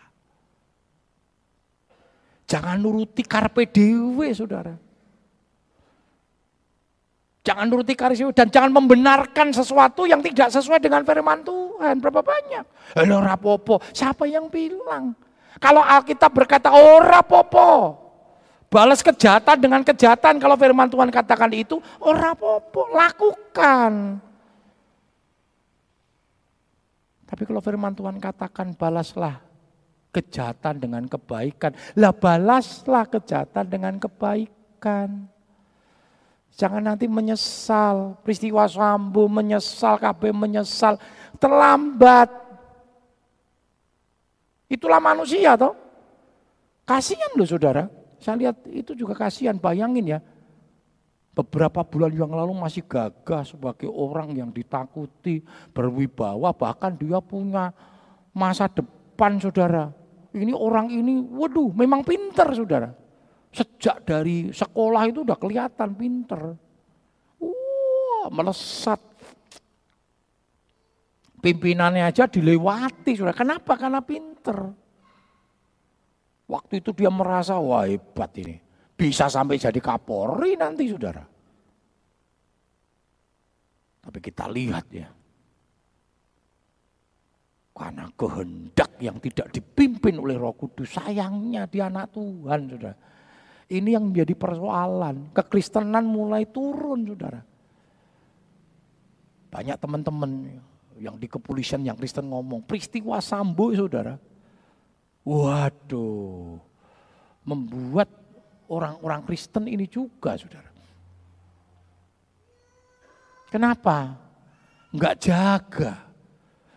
[2.47, 4.79] Jangan nuruti karpe dewe, saudara.
[7.43, 11.99] Jangan nuruti karisma dan jangan membenarkan sesuatu yang tidak sesuai dengan firman Tuhan.
[11.99, 12.65] Berapa banyak?
[12.95, 15.15] Halo rapopo, siapa yang bilang?
[15.59, 18.03] Kalau Alkitab berkata, oh rapopo.
[18.67, 20.43] Balas kejahatan dengan kejahatan.
[20.43, 24.23] Kalau firman Tuhan katakan itu, oh rapopo, lakukan.
[27.27, 29.43] Tapi kalau firman Tuhan katakan balaslah
[30.15, 31.75] kejahatan dengan kebaikan.
[31.99, 35.27] Lah balaslah kejahatan dengan kebaikan.
[36.57, 40.97] Jangan nanti menyesal, peristiwa sambo menyesal, KB menyesal,
[41.37, 42.33] terlambat.
[44.73, 45.77] Itulah manusia toh.
[46.89, 47.85] Kasihan loh saudara.
[48.17, 50.19] Saya lihat itu juga kasihan, bayangin ya.
[51.37, 55.44] Beberapa bulan yang lalu masih gagah sebagai orang yang ditakuti,
[55.77, 57.77] berwibawa, bahkan dia punya
[58.33, 59.92] masa depan saudara.
[60.33, 62.88] Ini orang ini, waduh memang pinter saudara.
[63.53, 66.57] Sejak dari sekolah itu udah kelihatan pinter.
[67.37, 69.01] Wah, melesat.
[71.44, 73.37] Pimpinannya aja dilewati, sudah.
[73.37, 73.77] Kenapa?
[73.77, 74.72] Karena pinter.
[76.49, 78.66] Waktu itu dia merasa, wah hebat ini.
[78.97, 81.21] Bisa sampai jadi kapolri nanti, saudara.
[84.01, 85.09] Tapi kita lihat ya.
[87.77, 92.97] Karena kehendak yang tidak dipimpin oleh roh kudus, sayangnya dia anak Tuhan, saudara
[93.67, 95.35] ini yang menjadi persoalan.
[95.35, 97.43] Kekristenan mulai turun, saudara.
[99.51, 100.31] Banyak teman-teman
[101.01, 104.15] yang di kepolisian yang Kristen ngomong, peristiwa sambo, saudara.
[105.27, 106.63] Waduh,
[107.43, 108.07] membuat
[108.73, 110.71] orang-orang Kristen ini juga, saudara.
[113.47, 114.17] Kenapa?
[114.91, 115.93] Enggak jaga.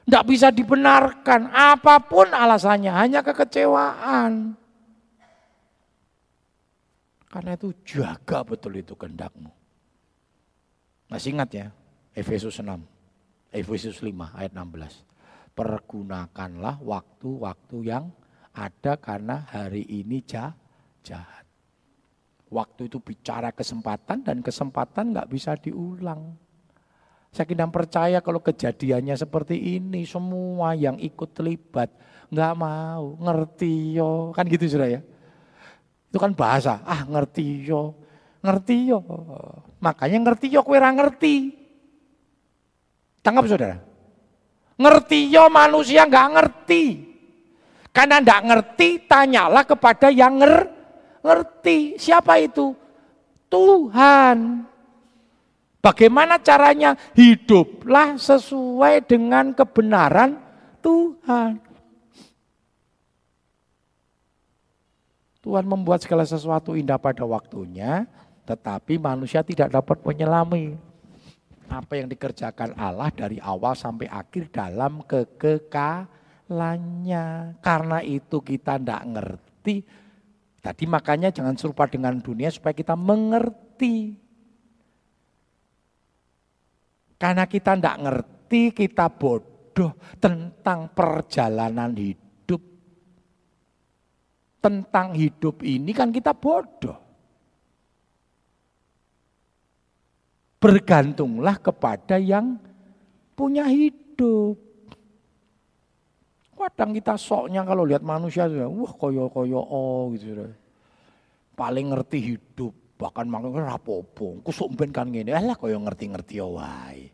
[0.05, 4.57] Enggak bisa dibenarkan, apa pun alasannya, hanya kekecewaan.
[7.29, 9.53] Karena itu jaga betul itu kehendakmu.
[11.09, 11.67] Masih ingat ya,
[12.13, 12.85] Efesus 6,
[13.53, 15.05] Efesus 5 ayat 16.
[15.53, 18.09] Pergunakanlah waktu-waktu yang
[18.53, 21.48] ada karena hari ini jahat.
[22.49, 26.33] Waktu itu bicara kesempatan dan kesempatan nggak bisa diulang.
[27.29, 31.93] Saya kira percaya kalau kejadiannya seperti ini, semua yang ikut terlibat
[32.33, 35.01] nggak mau, ngerti yo, kan gitu sudah ya.
[36.09, 37.93] Itu kan bahasa, ah ngerti yo,
[38.41, 38.97] ngerti yo.
[39.77, 41.53] Makanya ngerti yo, kue ngerti.
[43.21, 43.77] Tanggap saudara.
[44.79, 46.83] Ngerti yo manusia nggak ngerti.
[47.93, 50.78] Karena nggak ngerti, tanyalah kepada yang nger
[51.23, 51.99] ngerti.
[51.99, 52.75] Siapa itu?
[53.49, 54.69] Tuhan.
[55.79, 56.95] Bagaimana caranya?
[57.15, 60.35] Hiduplah sesuai dengan kebenaran
[60.83, 61.63] Tuhan.
[65.39, 68.03] Tuhan membuat segala sesuatu indah pada waktunya,
[68.43, 70.75] tetapi manusia tidak dapat menyelami
[71.71, 77.55] apa yang dikerjakan Allah dari awal sampai akhir dalam kekekalannya.
[77.63, 79.87] Karena itu kita tidak ngerti.
[80.69, 84.13] Tadi makanya jangan serupa dengan dunia supaya kita mengerti.
[87.17, 92.29] Karena kita tidak ngerti, kita bodoh tentang perjalanan hidup
[94.61, 97.01] tentang hidup ini kan kita bodoh.
[100.61, 102.61] Bergantunglah kepada yang
[103.33, 104.68] punya hidup.
[106.59, 110.43] Kadang kita soknya kalau lihat manusia, wah koyo-koyo oh gitu.
[111.55, 117.07] Paling ngerti hidup, bahkan makan rapopo, kusumben kan gini, lah koyo ngerti-ngerti oh wae.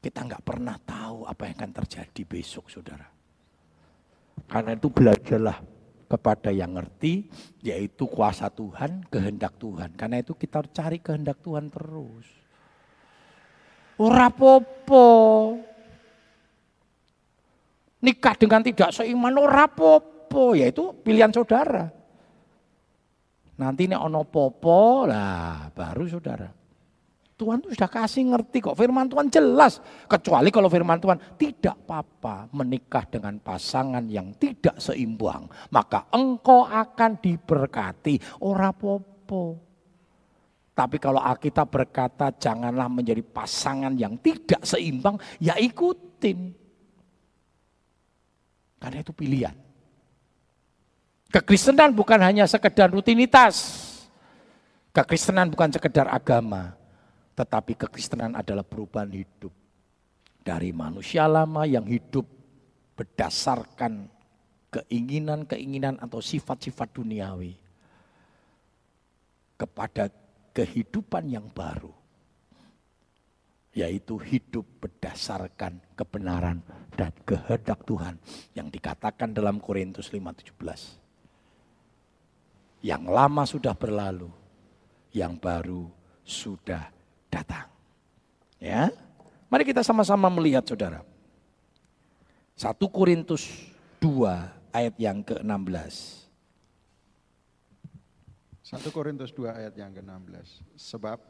[0.00, 3.04] Kita nggak pernah tahu apa yang akan terjadi besok, saudara.
[4.48, 5.60] Karena itu belajarlah
[6.08, 7.28] kepada yang ngerti,
[7.60, 9.92] yaitu kuasa Tuhan, kehendak Tuhan.
[10.00, 12.24] Karena itu kita cari kehendak Tuhan terus.
[14.00, 15.58] Ora popo.
[17.98, 21.90] Nikah dengan tidak seiman ora popo, yaitu pilihan saudara.
[23.58, 26.46] Nanti ini ono popo, lah baru saudara.
[27.38, 28.74] Tuhan tuh sudah kasih ngerti kok.
[28.74, 29.78] Firman Tuhan jelas.
[30.10, 35.46] Kecuali kalau firman Tuhan tidak apa-apa menikah dengan pasangan yang tidak seimbang.
[35.70, 38.42] Maka engkau akan diberkati.
[38.42, 39.68] Ora popo.
[40.74, 46.54] Tapi kalau Alkitab berkata janganlah menjadi pasangan yang tidak seimbang, ya ikutin.
[48.78, 49.54] Karena itu pilihan.
[51.28, 53.84] Kekristenan bukan hanya sekedar rutinitas.
[54.94, 56.78] Kekristenan bukan sekedar agama
[57.38, 59.54] tetapi kekristenan adalah perubahan hidup.
[60.48, 62.24] dari manusia lama yang hidup
[62.96, 64.08] berdasarkan
[64.72, 67.52] keinginan-keinginan atau sifat-sifat duniawi
[69.60, 70.08] kepada
[70.56, 71.92] kehidupan yang baru
[73.78, 76.58] yaitu hidup berdasarkan kebenaran
[76.98, 78.18] dan kehendak Tuhan
[78.58, 80.98] yang dikatakan dalam Korintus 5:17.
[82.82, 84.34] Yang lama sudah berlalu,
[85.14, 85.86] yang baru
[86.26, 86.90] sudah
[87.30, 87.70] datang.
[88.58, 88.90] Ya.
[89.46, 91.06] Mari kita sama-sama melihat Saudara.
[92.58, 93.70] 1 Korintus
[94.02, 96.26] 2 ayat yang ke-16.
[98.66, 100.66] 1 Korintus 2 ayat yang ke-16.
[100.74, 101.22] Sebab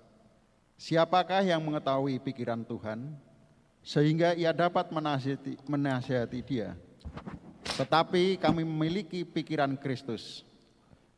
[0.78, 3.18] siapakah yang mengetahui pikiran Tuhan
[3.82, 6.78] sehingga ia dapat menasihati, menasihati dia.
[7.74, 10.46] Tetapi kami memiliki pikiran Kristus.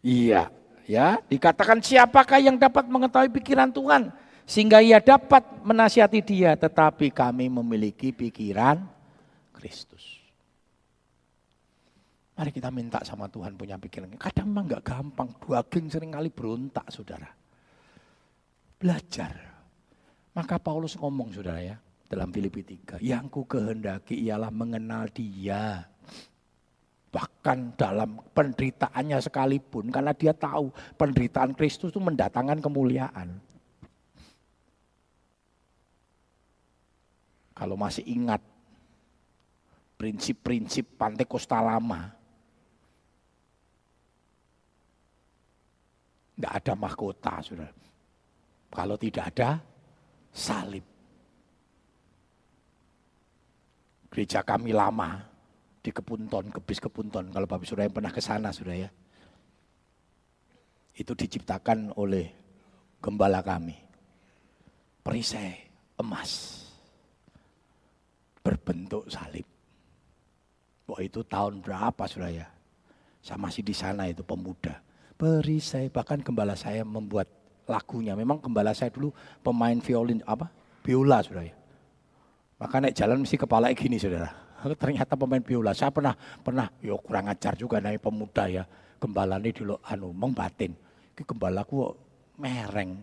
[0.01, 0.49] Iya,
[0.89, 4.09] ya, dikatakan siapakah yang dapat mengetahui pikiran Tuhan
[4.49, 8.81] sehingga ia dapat menasihati dia, tetapi kami memiliki pikiran
[9.53, 10.21] Kristus.
[12.41, 14.17] Mari kita minta sama Tuhan punya pikiran.
[14.17, 15.29] Kadang memang nggak gampang.
[15.45, 17.29] Dua geng sering kali berontak, saudara.
[18.81, 19.50] Belajar.
[20.31, 23.03] Maka Paulus ngomong, saudara ya, dalam Filipi 3.
[23.03, 25.87] Yang ku kehendaki ialah mengenal dia.
[27.11, 33.43] Bahkan dalam penderitaannya sekalipun, karena dia tahu penderitaan Kristus itu mendatangkan kemuliaan.
[37.55, 38.41] Kalau masih ingat
[39.99, 42.21] prinsip-prinsip Pantai Kosta Lama,
[46.41, 47.69] Tidak ada mahkota, sudah.
[48.73, 49.61] Kalau tidak ada
[50.35, 50.85] salib.
[54.11, 55.23] Gereja kami lama
[55.79, 57.31] di Kepunton, Kebis Kepunton.
[57.31, 58.91] Kalau Bapak Saudara yang pernah ke sana, sudah ya.
[60.95, 62.27] Itu diciptakan oleh
[62.99, 63.79] gembala kami.
[65.01, 65.57] Perisai
[65.97, 66.63] emas
[68.43, 69.47] berbentuk salib.
[70.91, 72.47] Wah itu tahun berapa sudah ya?
[73.23, 74.83] Saya masih di sana itu pemuda
[75.21, 75.93] perisai.
[75.93, 77.29] Bahkan gembala saya membuat
[77.71, 78.19] lagunya.
[78.19, 80.51] Memang gembala saya dulu pemain violin apa?
[80.83, 81.55] Biola saudara ya.
[82.61, 84.29] Maka naik jalan mesti kepala gini saudara.
[84.83, 85.71] Ternyata pemain biola.
[85.73, 88.65] Saya pernah pernah yo kurang ajar juga naik pemuda ya.
[89.01, 90.75] Gembala ini dulu anu membatin.
[91.15, 91.95] Ki gembalaku
[92.37, 92.99] mereng.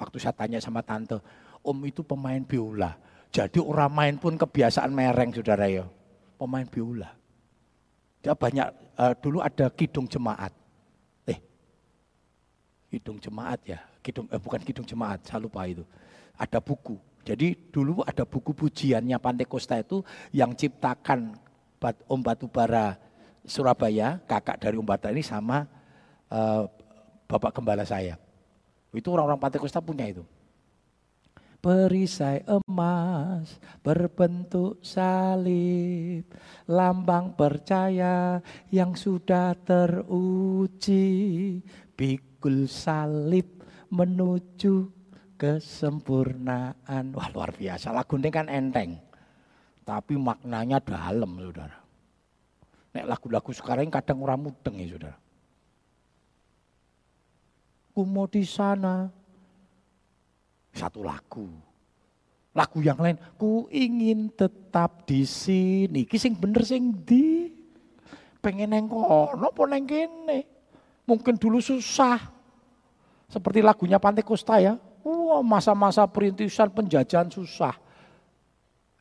[0.00, 1.20] Waktu saya tanya sama tante,
[1.62, 2.98] Om itu pemain biola.
[3.30, 5.86] Jadi orang main pun kebiasaan mereng saudara ya.
[6.36, 7.10] Pemain biola.
[8.20, 10.50] Dia banyak, uh, dulu ada kidung jemaat
[12.86, 15.82] Kidung Jemaat ya, Kidung, eh, bukan Kidung Jemaat, saya lupa itu.
[16.38, 16.94] Ada buku.
[17.26, 21.34] Jadi dulu ada buku pujiannya Pantai Kosta itu yang ciptakan
[22.06, 22.94] Om Batubara
[23.42, 25.66] Surabaya, kakak dari Om Bata ini sama
[26.30, 26.70] uh,
[27.26, 28.14] Bapak Gembala saya.
[28.94, 30.22] Itu orang-orang Pantai Kosta punya itu.
[31.58, 36.22] Perisai emas berbentuk salib,
[36.70, 38.38] lambang percaya
[38.70, 41.02] yang sudah teruji,
[41.98, 43.55] pikul salib
[43.90, 44.88] menuju
[45.36, 47.12] kesempurnaan.
[47.12, 48.98] Wah luar biasa, lagu ini kan enteng.
[49.86, 51.78] Tapi maknanya dalam saudara.
[52.96, 55.18] Nek lagu-lagu sekarang kadang orang mudeng ya saudara.
[57.96, 59.08] Ku mau di sana,
[60.76, 61.48] satu lagu.
[62.56, 66.08] Lagu yang lain, ku ingin tetap di sini.
[66.08, 67.52] Kising bener sing di.
[68.40, 69.64] Pengen neng kono apa.
[71.06, 72.35] Mungkin dulu susah.
[73.26, 74.78] Seperti lagunya Pantai Kosta ya.
[75.06, 77.74] Wah, masa-masa perintisan penjajahan susah.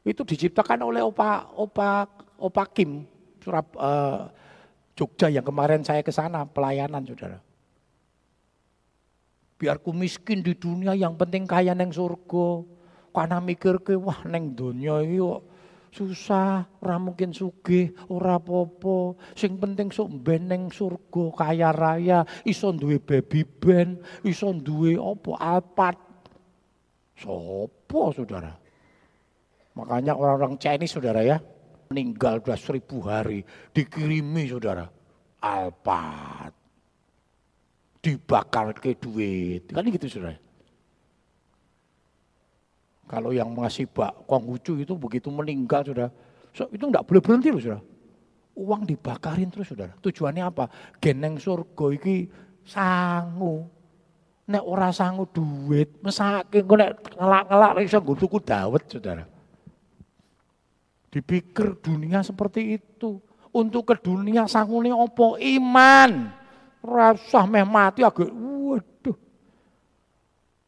[0.05, 2.05] Itu diciptakan oleh Opa Opa
[2.37, 3.09] Opa Kim
[3.41, 4.29] Surab uh,
[4.93, 7.41] Jogja yang kemarin saya ke sana pelayanan Saudara.
[9.57, 12.65] Biar ku miskin di dunia yang penting kaya neng surga.
[13.15, 15.54] Karena mikir ke wah neng dunia iyo
[15.95, 19.15] susah, ora mungkin sugih, ora popo.
[19.31, 25.31] Sing penting sok ben neng surga kaya raya, iso duwe baby band, iso duwe apa
[25.39, 25.97] alpat.
[27.15, 28.51] Sopo saudara?
[29.79, 31.39] Makanya orang-orang Chinese saudara ya,
[31.87, 34.83] meninggal sudah seribu hari, dikirimi saudara,
[35.39, 36.65] alpat
[38.05, 39.73] dibakar ke duit.
[39.73, 40.44] Kan gitu sudah.
[43.05, 46.09] Kalau yang masih bak Konghucu itu begitu meninggal sudah,
[46.49, 47.81] so, itu enggak boleh berhenti loh sudah.
[48.57, 49.93] Uang dibakarin terus sudah.
[50.01, 50.65] Tujuannya apa?
[50.97, 52.25] Geneng surga iki
[52.65, 53.69] sangu.
[54.45, 59.25] Nek ora sangu duit, mesake engko nek ngelak-ngelak iso nggo tuku dawet Saudara.
[61.09, 63.21] Dipikir dunia seperti itu.
[63.55, 66.27] Untuk ke dunia sangune opo iman.
[66.83, 68.94] Rasah meh mati agak waduh.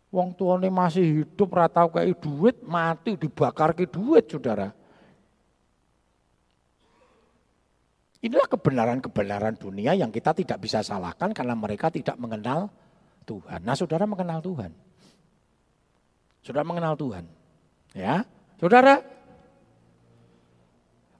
[0.08, 4.72] Wong tuane masih hidup ora tau kayak duit, mati dibakar ke duit, Saudara.
[8.24, 12.72] Inilah kebenaran-kebenaran dunia yang kita tidak bisa salahkan karena mereka tidak mengenal
[13.28, 13.62] Tuhan.
[13.62, 14.72] Nah, Saudara mengenal Tuhan.
[16.42, 17.28] Saudara mengenal Tuhan.
[17.92, 18.24] Ya.
[18.58, 19.04] Saudara,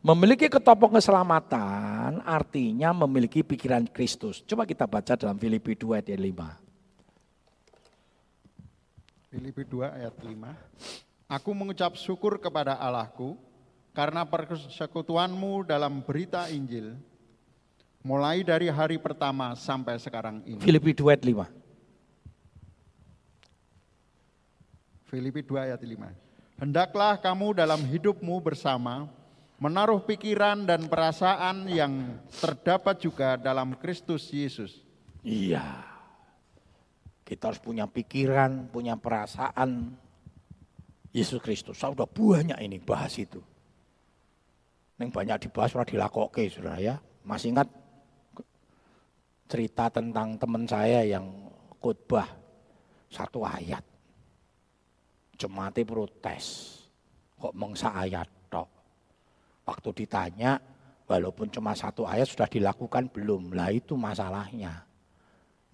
[0.08, 4.40] Memiliki ketopong keselamatan artinya memiliki pikiran Kristus.
[4.48, 6.24] Coba kita baca dalam Filipi 2 ayat 5.
[9.28, 10.32] Filipi 2 ayat 5.
[11.28, 13.36] Aku mengucap syukur kepada Allahku
[13.92, 16.96] karena persekutuanmu dalam berita Injil
[18.00, 20.64] mulai dari hari pertama sampai sekarang ini.
[20.64, 21.44] Filipi 2 ayat 5.
[25.12, 26.64] Filipi 2 ayat 5.
[26.64, 29.12] Hendaklah kamu dalam hidupmu bersama
[29.60, 34.80] menaruh pikiran dan perasaan yang terdapat juga dalam Kristus Yesus.
[35.20, 35.97] Iya.
[37.28, 39.92] Kita harus punya pikiran, punya perasaan
[41.12, 41.76] Yesus Kristus.
[41.76, 43.44] Saya udah banyak ini bahas itu.
[44.96, 46.96] Yang banyak dibahas sudah dilakoke sudah ya.
[47.28, 47.68] Masih ingat
[49.52, 51.52] cerita tentang teman saya yang
[51.84, 52.32] khotbah
[53.12, 53.84] satu ayat.
[55.36, 56.80] Jemaatnya protes.
[57.38, 58.32] Kok mengsa ayat
[59.68, 60.64] Waktu ditanya,
[61.12, 63.52] walaupun cuma satu ayat sudah dilakukan belum.
[63.52, 64.88] Lah itu masalahnya.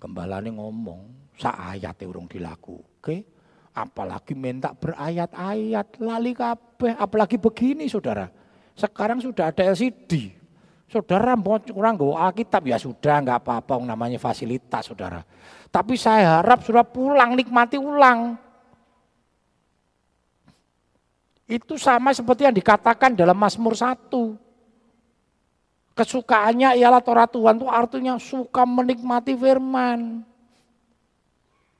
[0.01, 2.77] Gembala ini ngomong, sa ayat urung dilaku.
[2.99, 3.25] Oke,
[3.73, 6.95] apalagi minta berayat-ayat, lali kabeh.
[6.95, 8.29] Apalagi begini saudara,
[8.77, 10.39] sekarang sudah ada LCD.
[10.89, 15.25] Saudara mau kurang gak Alkitab ya sudah nggak apa-apa namanya fasilitas saudara.
[15.73, 18.37] Tapi saya harap sudah pulang nikmati ulang.
[21.49, 24.09] Itu sama seperti yang dikatakan dalam Mazmur 1.
[25.93, 30.25] Kesukaannya ialah Torah Tuhan itu artinya suka menikmati firman.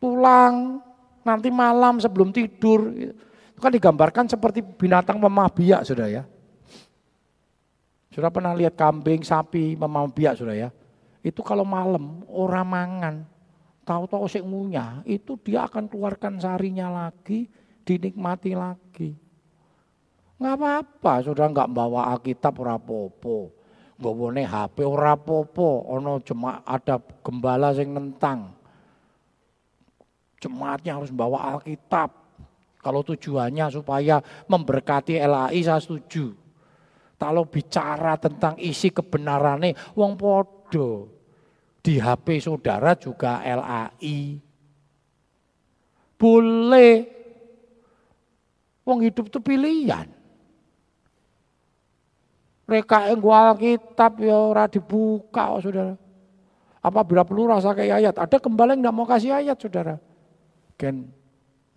[0.03, 0.83] Pulang
[1.23, 2.91] nanti malam sebelum tidur.
[2.91, 6.27] Itu kan digambarkan seperti binatang memah biak sudah ya.
[8.11, 10.69] Sudah pernah lihat kambing, sapi memah biak sudah ya.
[11.23, 13.15] Itu kalau malam orang mangan.
[13.87, 17.47] Tahu-tahu sik ngunyah, itu dia akan keluarkan sarinya lagi,
[17.87, 19.11] dinikmati lagi.
[20.39, 23.51] Nggak apa-apa, sudah nggak bawa Alkitab ora popo.
[23.99, 28.62] Nggawane HP ora popo, ono cuma ada gembala sing nentang.
[30.43, 32.11] Jemaatnya harus bawa Alkitab.
[32.83, 34.19] Kalau tujuannya supaya
[34.51, 36.35] memberkati LAI saya setuju.
[37.15, 41.07] Kalau bicara tentang isi kebenarannya, wong podo.
[41.79, 44.35] Di HP saudara juga LAI.
[46.19, 46.95] Boleh.
[48.83, 50.11] Wong hidup itu pilihan.
[52.67, 55.95] Mereka yang gua Alkitab ya ora dibuka oh, saudara.
[56.83, 59.95] Apabila perlu rasa kayak ayat, ada kembali yang nggak mau kasih ayat saudara.
[60.77, 61.09] Gen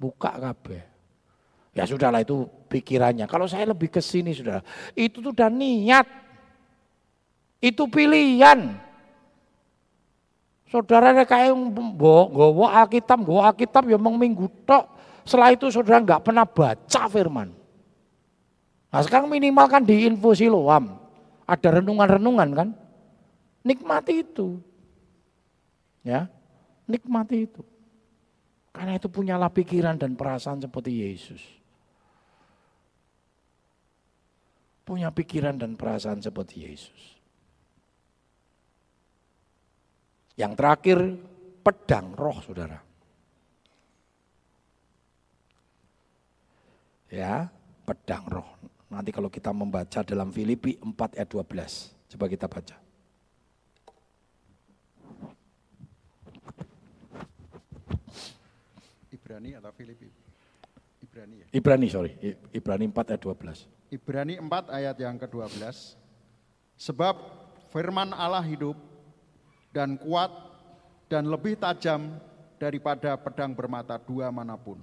[0.00, 0.82] buka kabeh.
[1.76, 3.28] Ya sudahlah itu pikirannya.
[3.28, 4.64] Kalau saya lebih ke sini saudara,
[4.96, 6.08] itu tuh udah niat.
[7.60, 8.80] Itu pilihan.
[10.72, 11.52] Saudara kayak
[11.94, 14.88] bawa Alkitab, bawa Alkitab ya minggu tok.
[15.28, 17.52] Setelah itu saudara nggak pernah baca firman.
[18.88, 20.96] Nah sekarang minimal kan di info siloam.
[21.44, 22.68] Ada renungan-renungan kan.
[23.60, 24.62] Nikmati itu.
[26.06, 26.30] Ya,
[26.86, 27.66] nikmati itu.
[28.76, 31.40] Karena itu punyalah pikiran dan perasaan seperti Yesus.
[34.84, 37.02] Punya pikiran dan perasaan seperti Yesus.
[40.36, 40.98] Yang terakhir,
[41.64, 42.76] pedang roh saudara.
[47.08, 47.48] Ya,
[47.88, 48.60] pedang roh.
[48.92, 52.12] Nanti kalau kita membaca dalam Filipi 4 ayat 12.
[52.12, 52.85] Coba kita baca.
[59.26, 60.06] Ibrani atau Filipi?
[61.02, 61.46] Ibrani ya?
[61.50, 62.14] Ibrani sorry,
[62.54, 63.66] Ibrani 4 ayat 12.
[63.90, 65.58] Ibrani 4 ayat yang ke-12.
[66.78, 67.14] Sebab
[67.74, 68.78] firman Allah hidup
[69.74, 70.30] dan kuat
[71.10, 72.22] dan lebih tajam
[72.54, 74.78] daripada pedang bermata dua mana pun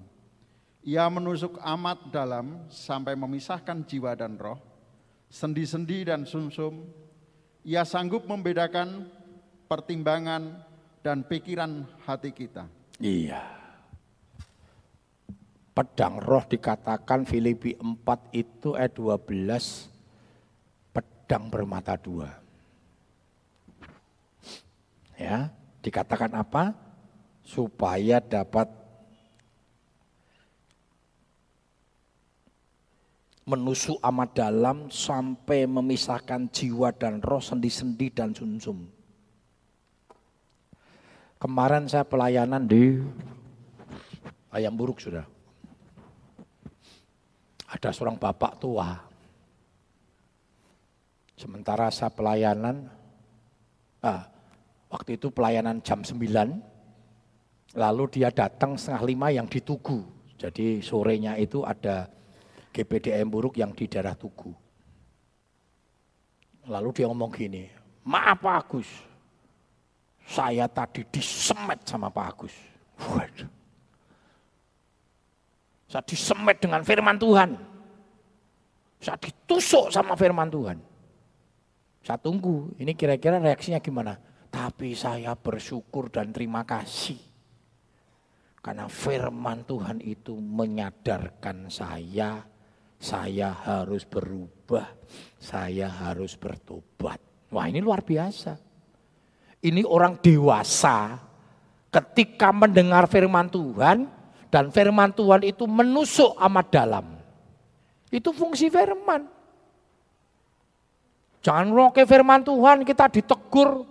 [0.84, 4.60] ia menusuk amat dalam sampai memisahkan jiwa dan roh,
[5.32, 6.84] sendi-sendi dan sumsum.
[7.64, 9.08] Ia sanggup membedakan
[9.72, 10.60] pertimbangan
[11.00, 12.68] dan pikiran hati kita.
[13.00, 13.63] Iya.
[15.74, 19.90] Pedang roh dikatakan Filipi 4 itu ayat 12
[20.94, 22.30] pedang bermata dua.
[25.18, 25.50] Ya,
[25.82, 26.78] dikatakan apa?
[27.42, 28.70] Supaya dapat
[33.50, 38.88] menusuk amat dalam sampai memisahkan jiwa dan roh, sendi-sendi dan sumsum.
[41.42, 43.04] Kemarin saya pelayanan di
[44.54, 45.33] Ayam buruk sudah.
[47.74, 48.94] Ada seorang bapak tua.
[51.34, 52.86] Sementara saya pelayanan,
[54.06, 54.30] ah,
[54.94, 56.62] waktu itu pelayanan jam 9,
[57.74, 60.06] lalu dia datang setengah lima yang di Tugu.
[60.38, 62.06] Jadi sorenya itu ada
[62.70, 64.54] GPDM buruk yang di daerah Tugu.
[66.70, 67.68] Lalu dia ngomong gini,
[68.06, 68.90] maaf Pak Agus,
[70.24, 72.56] saya tadi disemet sama Pak Agus.
[73.02, 73.63] Waduh.
[75.94, 77.54] Saya disemet dengan firman Tuhan.
[78.98, 80.82] Saya ditusuk sama firman Tuhan.
[82.02, 84.18] Saya tunggu, ini kira-kira reaksinya gimana?
[84.50, 87.22] Tapi saya bersyukur dan terima kasih.
[88.58, 92.42] Karena firman Tuhan itu menyadarkan saya
[92.98, 94.98] saya harus berubah,
[95.38, 97.22] saya harus bertobat.
[97.54, 98.58] Wah ini luar biasa.
[99.62, 101.22] Ini orang dewasa
[101.94, 104.23] ketika mendengar firman Tuhan
[104.54, 107.06] dan firman Tuhan itu menusuk amat dalam.
[108.14, 109.26] Itu fungsi firman.
[111.42, 113.82] Jangan roke firman Tuhan kita ditegur.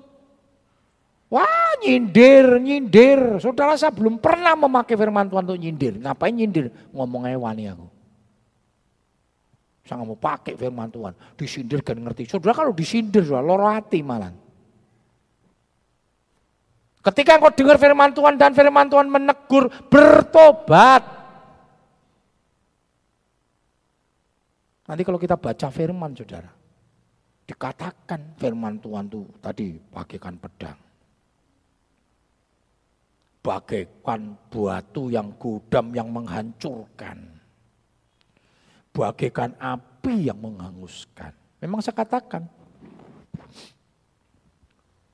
[1.27, 3.43] Wah nyindir, nyindir.
[3.43, 5.99] Saudara saya belum pernah memakai firman Tuhan untuk nyindir.
[5.99, 6.71] Ngapain nyindir?
[6.95, 7.91] Ngomong wani aku.
[9.83, 11.13] Saya nggak mau pakai firman Tuhan.
[11.35, 12.31] Disindir kan ngerti.
[12.31, 14.31] Saudara kalau disindir, saudara, loro hati malah.
[17.03, 21.03] Ketika engkau dengar firman Tuhan dan firman Tuhan menegur, bertobat.
[24.87, 26.51] Nanti kalau kita baca firman saudara,
[27.47, 30.79] dikatakan firman Tuhan itu tadi bagaikan pedang.
[33.43, 37.43] Bagaikan batu yang gudam yang menghancurkan
[38.93, 41.33] bagaikan api yang menghanguskan.
[41.65, 42.47] Memang saya katakan,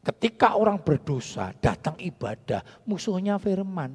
[0.08, 3.92] ketika orang berdosa datang ibadah, musuhnya firman.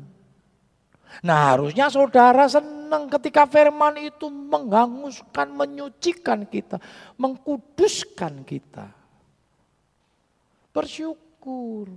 [1.26, 6.78] Nah harusnya saudara senang ketika firman itu menghanguskan, menyucikan kita,
[7.18, 8.94] mengkuduskan kita.
[10.74, 11.90] Bersyukur.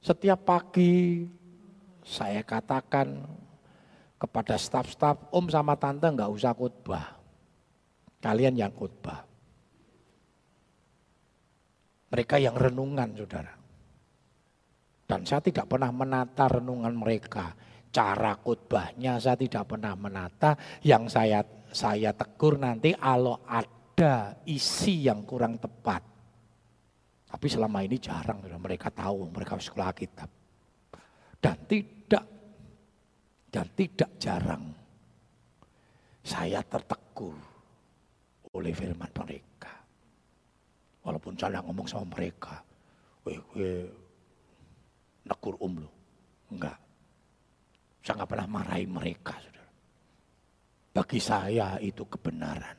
[0.00, 1.26] Setiap pagi
[2.04, 3.26] saya katakan
[4.16, 7.20] kepada staf-staf, om sama tante nggak usah khotbah.
[8.22, 9.25] Kalian yang khotbah.
[12.06, 13.54] Mereka yang renungan, saudara.
[15.06, 17.54] Dan saya tidak pernah menata renungan mereka.
[17.94, 20.58] Cara khotbahnya saya tidak pernah menata.
[20.82, 21.40] Yang saya
[21.70, 26.02] saya tegur nanti kalau ada isi yang kurang tepat.
[27.26, 30.30] Tapi selama ini jarang, mereka tahu, mereka sekolah kitab.
[31.36, 32.24] Dan tidak
[33.50, 34.64] dan tidak jarang
[36.20, 37.38] saya tertegur
[38.52, 39.55] oleh firman mereka.
[41.06, 42.58] Walaupun saya ngomong sama mereka,
[43.22, 43.86] weh, weh,
[45.22, 45.90] negur um lo.
[46.50, 46.74] Enggak.
[48.02, 49.70] Saya nggak pernah marahi mereka, saudara.
[50.90, 52.74] Bagi saya itu kebenaran.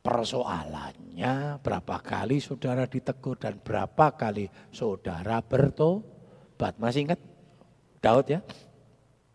[0.00, 6.78] Persoalannya berapa kali saudara ditegur dan berapa kali saudara bertobat.
[6.78, 7.20] Masih ingat
[7.98, 8.40] Daud ya?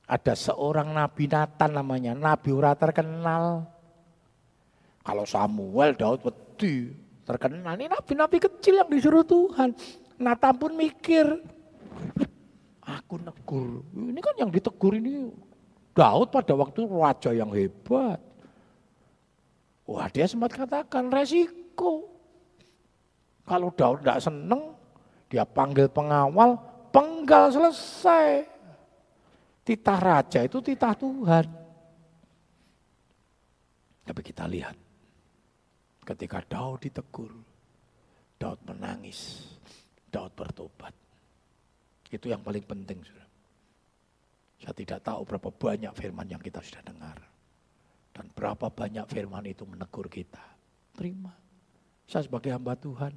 [0.08, 3.74] Ada seorang Nabi Nathan namanya, Nabi ora terkenal.
[5.06, 6.89] Kalau Samuel, Daud wedi
[7.22, 7.78] terkenal.
[7.78, 9.78] Ini nabi-nabi kecil yang disuruh Tuhan.
[10.18, 11.45] Nathan pun mikir,
[12.82, 13.86] aku negur.
[13.93, 15.30] Ini kan yang ditegur ini
[15.93, 18.18] Daud pada waktu raja yang hebat.
[19.86, 22.10] Wah dia sempat katakan resiko.
[23.45, 24.74] Kalau Daud tidak seneng,
[25.30, 26.58] dia panggil pengawal,
[26.89, 28.49] penggal selesai.
[29.62, 31.45] Titah raja itu titah Tuhan.
[34.06, 34.78] Tapi kita lihat,
[36.06, 37.34] ketika Daud ditegur,
[38.38, 39.49] Daud menangis,
[40.08, 40.93] Daud bertobat.
[42.14, 43.01] Itu yang paling penting.
[43.01, 43.28] Saudara.
[44.62, 47.18] Saya tidak tahu berapa banyak firman yang kita sudah dengar.
[48.16, 50.39] Dan berapa banyak firman itu menegur kita.
[50.95, 51.36] Terima.
[52.08, 53.12] Saya sebagai hamba Tuhan.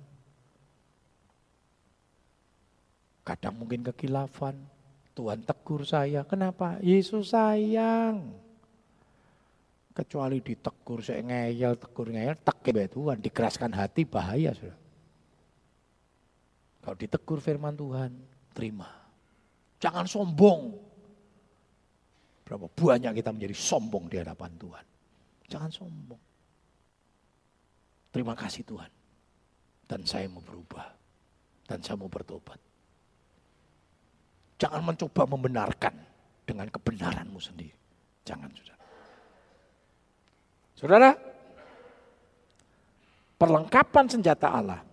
[3.22, 4.57] Kadang mungkin kekilafan,
[5.14, 6.24] Tuhan tegur saya.
[6.26, 6.80] Kenapa?
[6.82, 8.47] Yesus sayang.
[9.99, 13.18] Kecuali ditegur saya ngeyel, tegur ngeyel, tekib Tuhan.
[13.18, 14.55] Dikeraskan hati bahaya.
[14.55, 14.78] Sudah.
[16.86, 18.14] Kalau ditegur firman Tuhan,
[18.55, 18.86] terima.
[19.82, 20.78] Jangan sombong.
[22.46, 24.84] Berapa banyak kita menjadi sombong di hadapan Tuhan.
[25.51, 26.22] Jangan sombong.
[28.14, 28.90] Terima kasih Tuhan.
[29.82, 30.94] Dan saya mau berubah.
[31.66, 32.62] Dan saya mau bertobat.
[34.62, 35.94] Jangan mencoba membenarkan
[36.46, 37.74] dengan kebenaranmu sendiri.
[38.22, 38.78] Jangan, saudara.
[40.79, 41.11] Saudara,
[43.35, 44.87] perlengkapan senjata Allah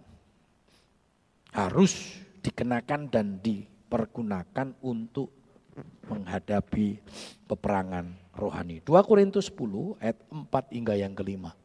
[1.54, 5.32] harus dikenakan dan di dipergunakan untuk
[6.12, 7.00] menghadapi
[7.48, 8.84] peperangan rohani.
[8.84, 11.56] 2 Korintus 10 ayat 4 hingga yang kelima.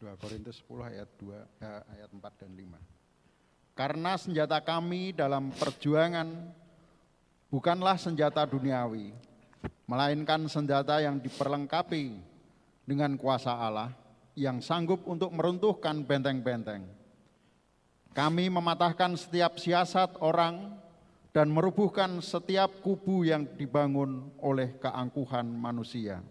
[0.00, 3.76] 2 Korintus 10 ayat 2 eh, ayat 4 dan 5.
[3.76, 6.48] Karena senjata kami dalam perjuangan
[7.52, 9.12] bukanlah senjata duniawi,
[9.84, 12.24] melainkan senjata yang diperlengkapi
[12.88, 13.92] dengan kuasa Allah
[14.32, 16.88] yang sanggup untuk meruntuhkan benteng-benteng.
[18.16, 20.72] Kami mematahkan setiap siasat orang
[21.36, 26.24] dan merubuhkan setiap kubu yang dibangun oleh keangkuhan manusia.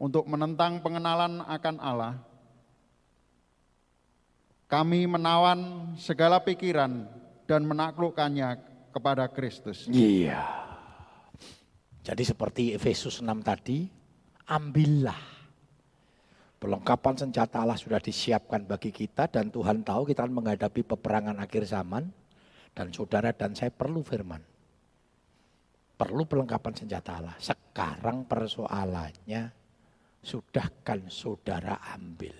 [0.00, 2.14] Untuk menentang pengenalan akan Allah,
[4.66, 7.04] kami menawan segala pikiran
[7.44, 8.58] dan menaklukkannya
[8.90, 9.86] kepada Kristus.
[9.92, 10.42] Iya.
[12.00, 13.86] Jadi seperti Efesus 6 tadi,
[14.48, 15.35] ambillah.
[16.56, 21.68] Perlengkapan senjata Allah sudah disiapkan bagi kita dan Tuhan tahu kita akan menghadapi peperangan akhir
[21.68, 22.08] zaman
[22.72, 24.40] dan saudara dan saya perlu firman.
[25.96, 27.36] Perlu perlengkapan senjata Allah.
[27.40, 29.48] Sekarang persoalannya,
[30.20, 32.36] sudahkan saudara ambil?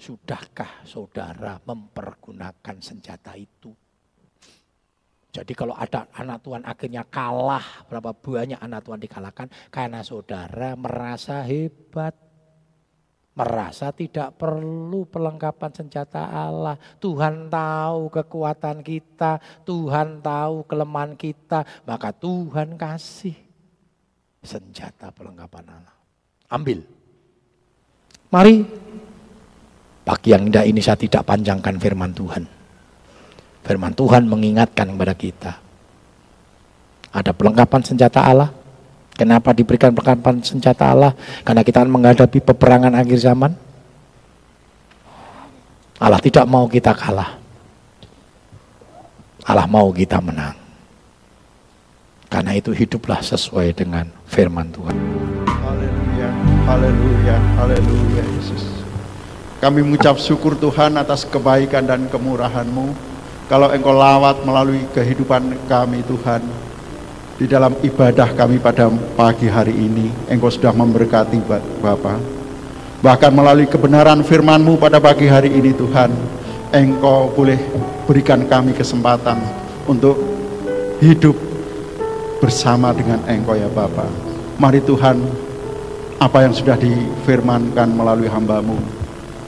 [0.00, 3.72] Sudahkah saudara mempergunakan senjata itu?
[5.30, 11.44] Jadi kalau ada anak Tuhan akhirnya kalah, berapa banyak anak Tuhan dikalahkan karena saudara merasa
[11.46, 12.29] hebat.
[13.40, 16.76] Merasa tidak perlu perlengkapan senjata Allah.
[17.00, 23.32] Tuhan tahu kekuatan kita, Tuhan tahu kelemahan kita, maka Tuhan kasih
[24.44, 25.96] senjata perlengkapan Allah.
[26.52, 26.84] Ambil.
[28.28, 28.56] Mari.
[30.04, 32.44] Pagi yang indah ini saya tidak panjangkan firman Tuhan.
[33.64, 35.52] Firman Tuhan mengingatkan kepada kita.
[37.08, 38.52] Ada perlengkapan senjata Allah,
[39.20, 41.12] Kenapa diberikan perlengkapan senjata Allah?
[41.44, 43.52] Karena kita menghadapi peperangan akhir zaman.
[46.00, 47.36] Allah tidak mau kita kalah.
[49.44, 50.56] Allah mau kita menang.
[52.32, 54.96] Karena itu hiduplah sesuai dengan firman Tuhan.
[55.44, 56.28] Haleluya,
[56.64, 58.72] haleluya, haleluya Yesus.
[59.60, 62.96] Kami mengucap syukur Tuhan atas kebaikan dan kemurahan-Mu.
[63.52, 66.40] Kalau Engkau lawat melalui kehidupan kami Tuhan,
[67.40, 70.12] di dalam ibadah kami pada pagi hari ini.
[70.28, 71.40] Engkau sudah memberkati
[71.80, 72.20] Bapak.
[73.00, 76.12] Bahkan melalui kebenaran firman-Mu pada pagi hari ini Tuhan,
[76.68, 77.56] Engkau boleh
[78.04, 79.40] berikan kami kesempatan
[79.88, 80.20] untuk
[81.00, 81.32] hidup
[82.44, 84.12] bersama dengan Engkau ya Bapak.
[84.60, 85.24] Mari Tuhan,
[86.20, 88.76] apa yang sudah difirmankan melalui hambamu,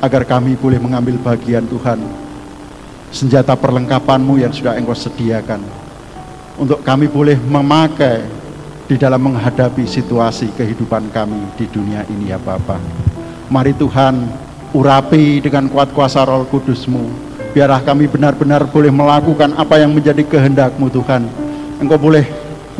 [0.01, 2.01] agar kami boleh mengambil bagian Tuhan,
[3.12, 5.61] senjata perlengkapanmu yang sudah Engkau sediakan,
[6.61, 8.25] untuk kami boleh memakai
[8.85, 12.77] di dalam menghadapi situasi kehidupan kami di dunia ini ya Bapa.
[13.49, 14.29] Mari Tuhan
[14.77, 17.33] urapi dengan kuat kuasa roh kudusmu.
[17.53, 21.29] Biarlah kami benar-benar boleh melakukan apa yang menjadi kehendakmu Tuhan.
[21.81, 22.25] Engkau boleh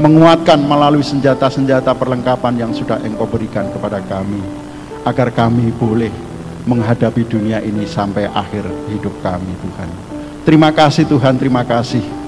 [0.01, 4.41] menguatkan melalui senjata-senjata perlengkapan yang sudah Engkau berikan kepada kami.
[5.05, 6.13] Agar kami boleh
[6.65, 9.89] menghadapi dunia ini sampai akhir hidup kami Tuhan.
[10.49, 12.22] Terima kasih Tuhan, terima kasih.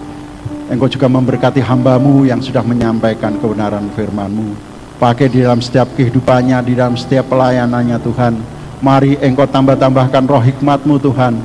[0.65, 4.57] Engkau juga memberkati hambamu yang sudah menyampaikan kebenaran firmanmu.
[4.97, 8.35] Pakai di dalam setiap kehidupannya, di dalam setiap pelayanannya Tuhan.
[8.81, 11.37] Mari engkau tambah-tambahkan roh hikmatmu Tuhan.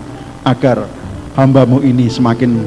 [0.47, 0.87] Agar
[1.35, 2.63] hambamu ini semakin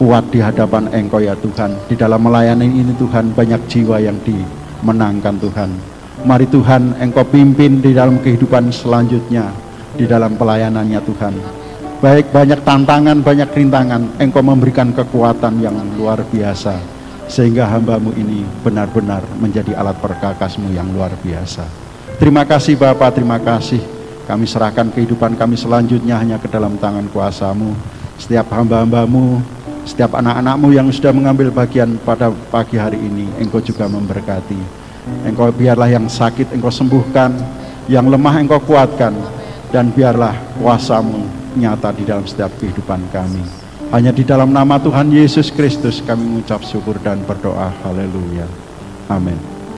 [0.00, 1.76] kuat di hadapan engkau ya Tuhan.
[1.92, 5.70] Di dalam melayani ini Tuhan banyak jiwa yang dimenangkan Tuhan.
[6.24, 9.52] Mari Tuhan engkau pimpin di dalam kehidupan selanjutnya.
[9.92, 11.65] Di dalam pelayanannya Tuhan
[11.96, 16.76] baik banyak tantangan, banyak rintangan, engkau memberikan kekuatan yang luar biasa,
[17.24, 21.64] sehingga hambamu ini benar-benar menjadi alat perkakasmu yang luar biasa.
[22.20, 23.80] Terima kasih Bapak, terima kasih.
[24.28, 27.72] Kami serahkan kehidupan kami selanjutnya hanya ke dalam tangan kuasamu.
[28.16, 29.40] Setiap hamba-hambamu,
[29.86, 34.58] setiap anak-anakmu yang sudah mengambil bagian pada pagi hari ini, engkau juga memberkati.
[35.22, 37.30] Engkau biarlah yang sakit engkau sembuhkan,
[37.86, 39.14] yang lemah engkau kuatkan,
[39.70, 41.25] dan biarlah kuasamu
[41.56, 43.42] nyata di dalam setiap kehidupan kami.
[43.90, 47.72] Hanya di dalam nama Tuhan Yesus Kristus kami mengucap syukur dan berdoa.
[47.82, 48.44] Haleluya.
[49.08, 49.55] Amin.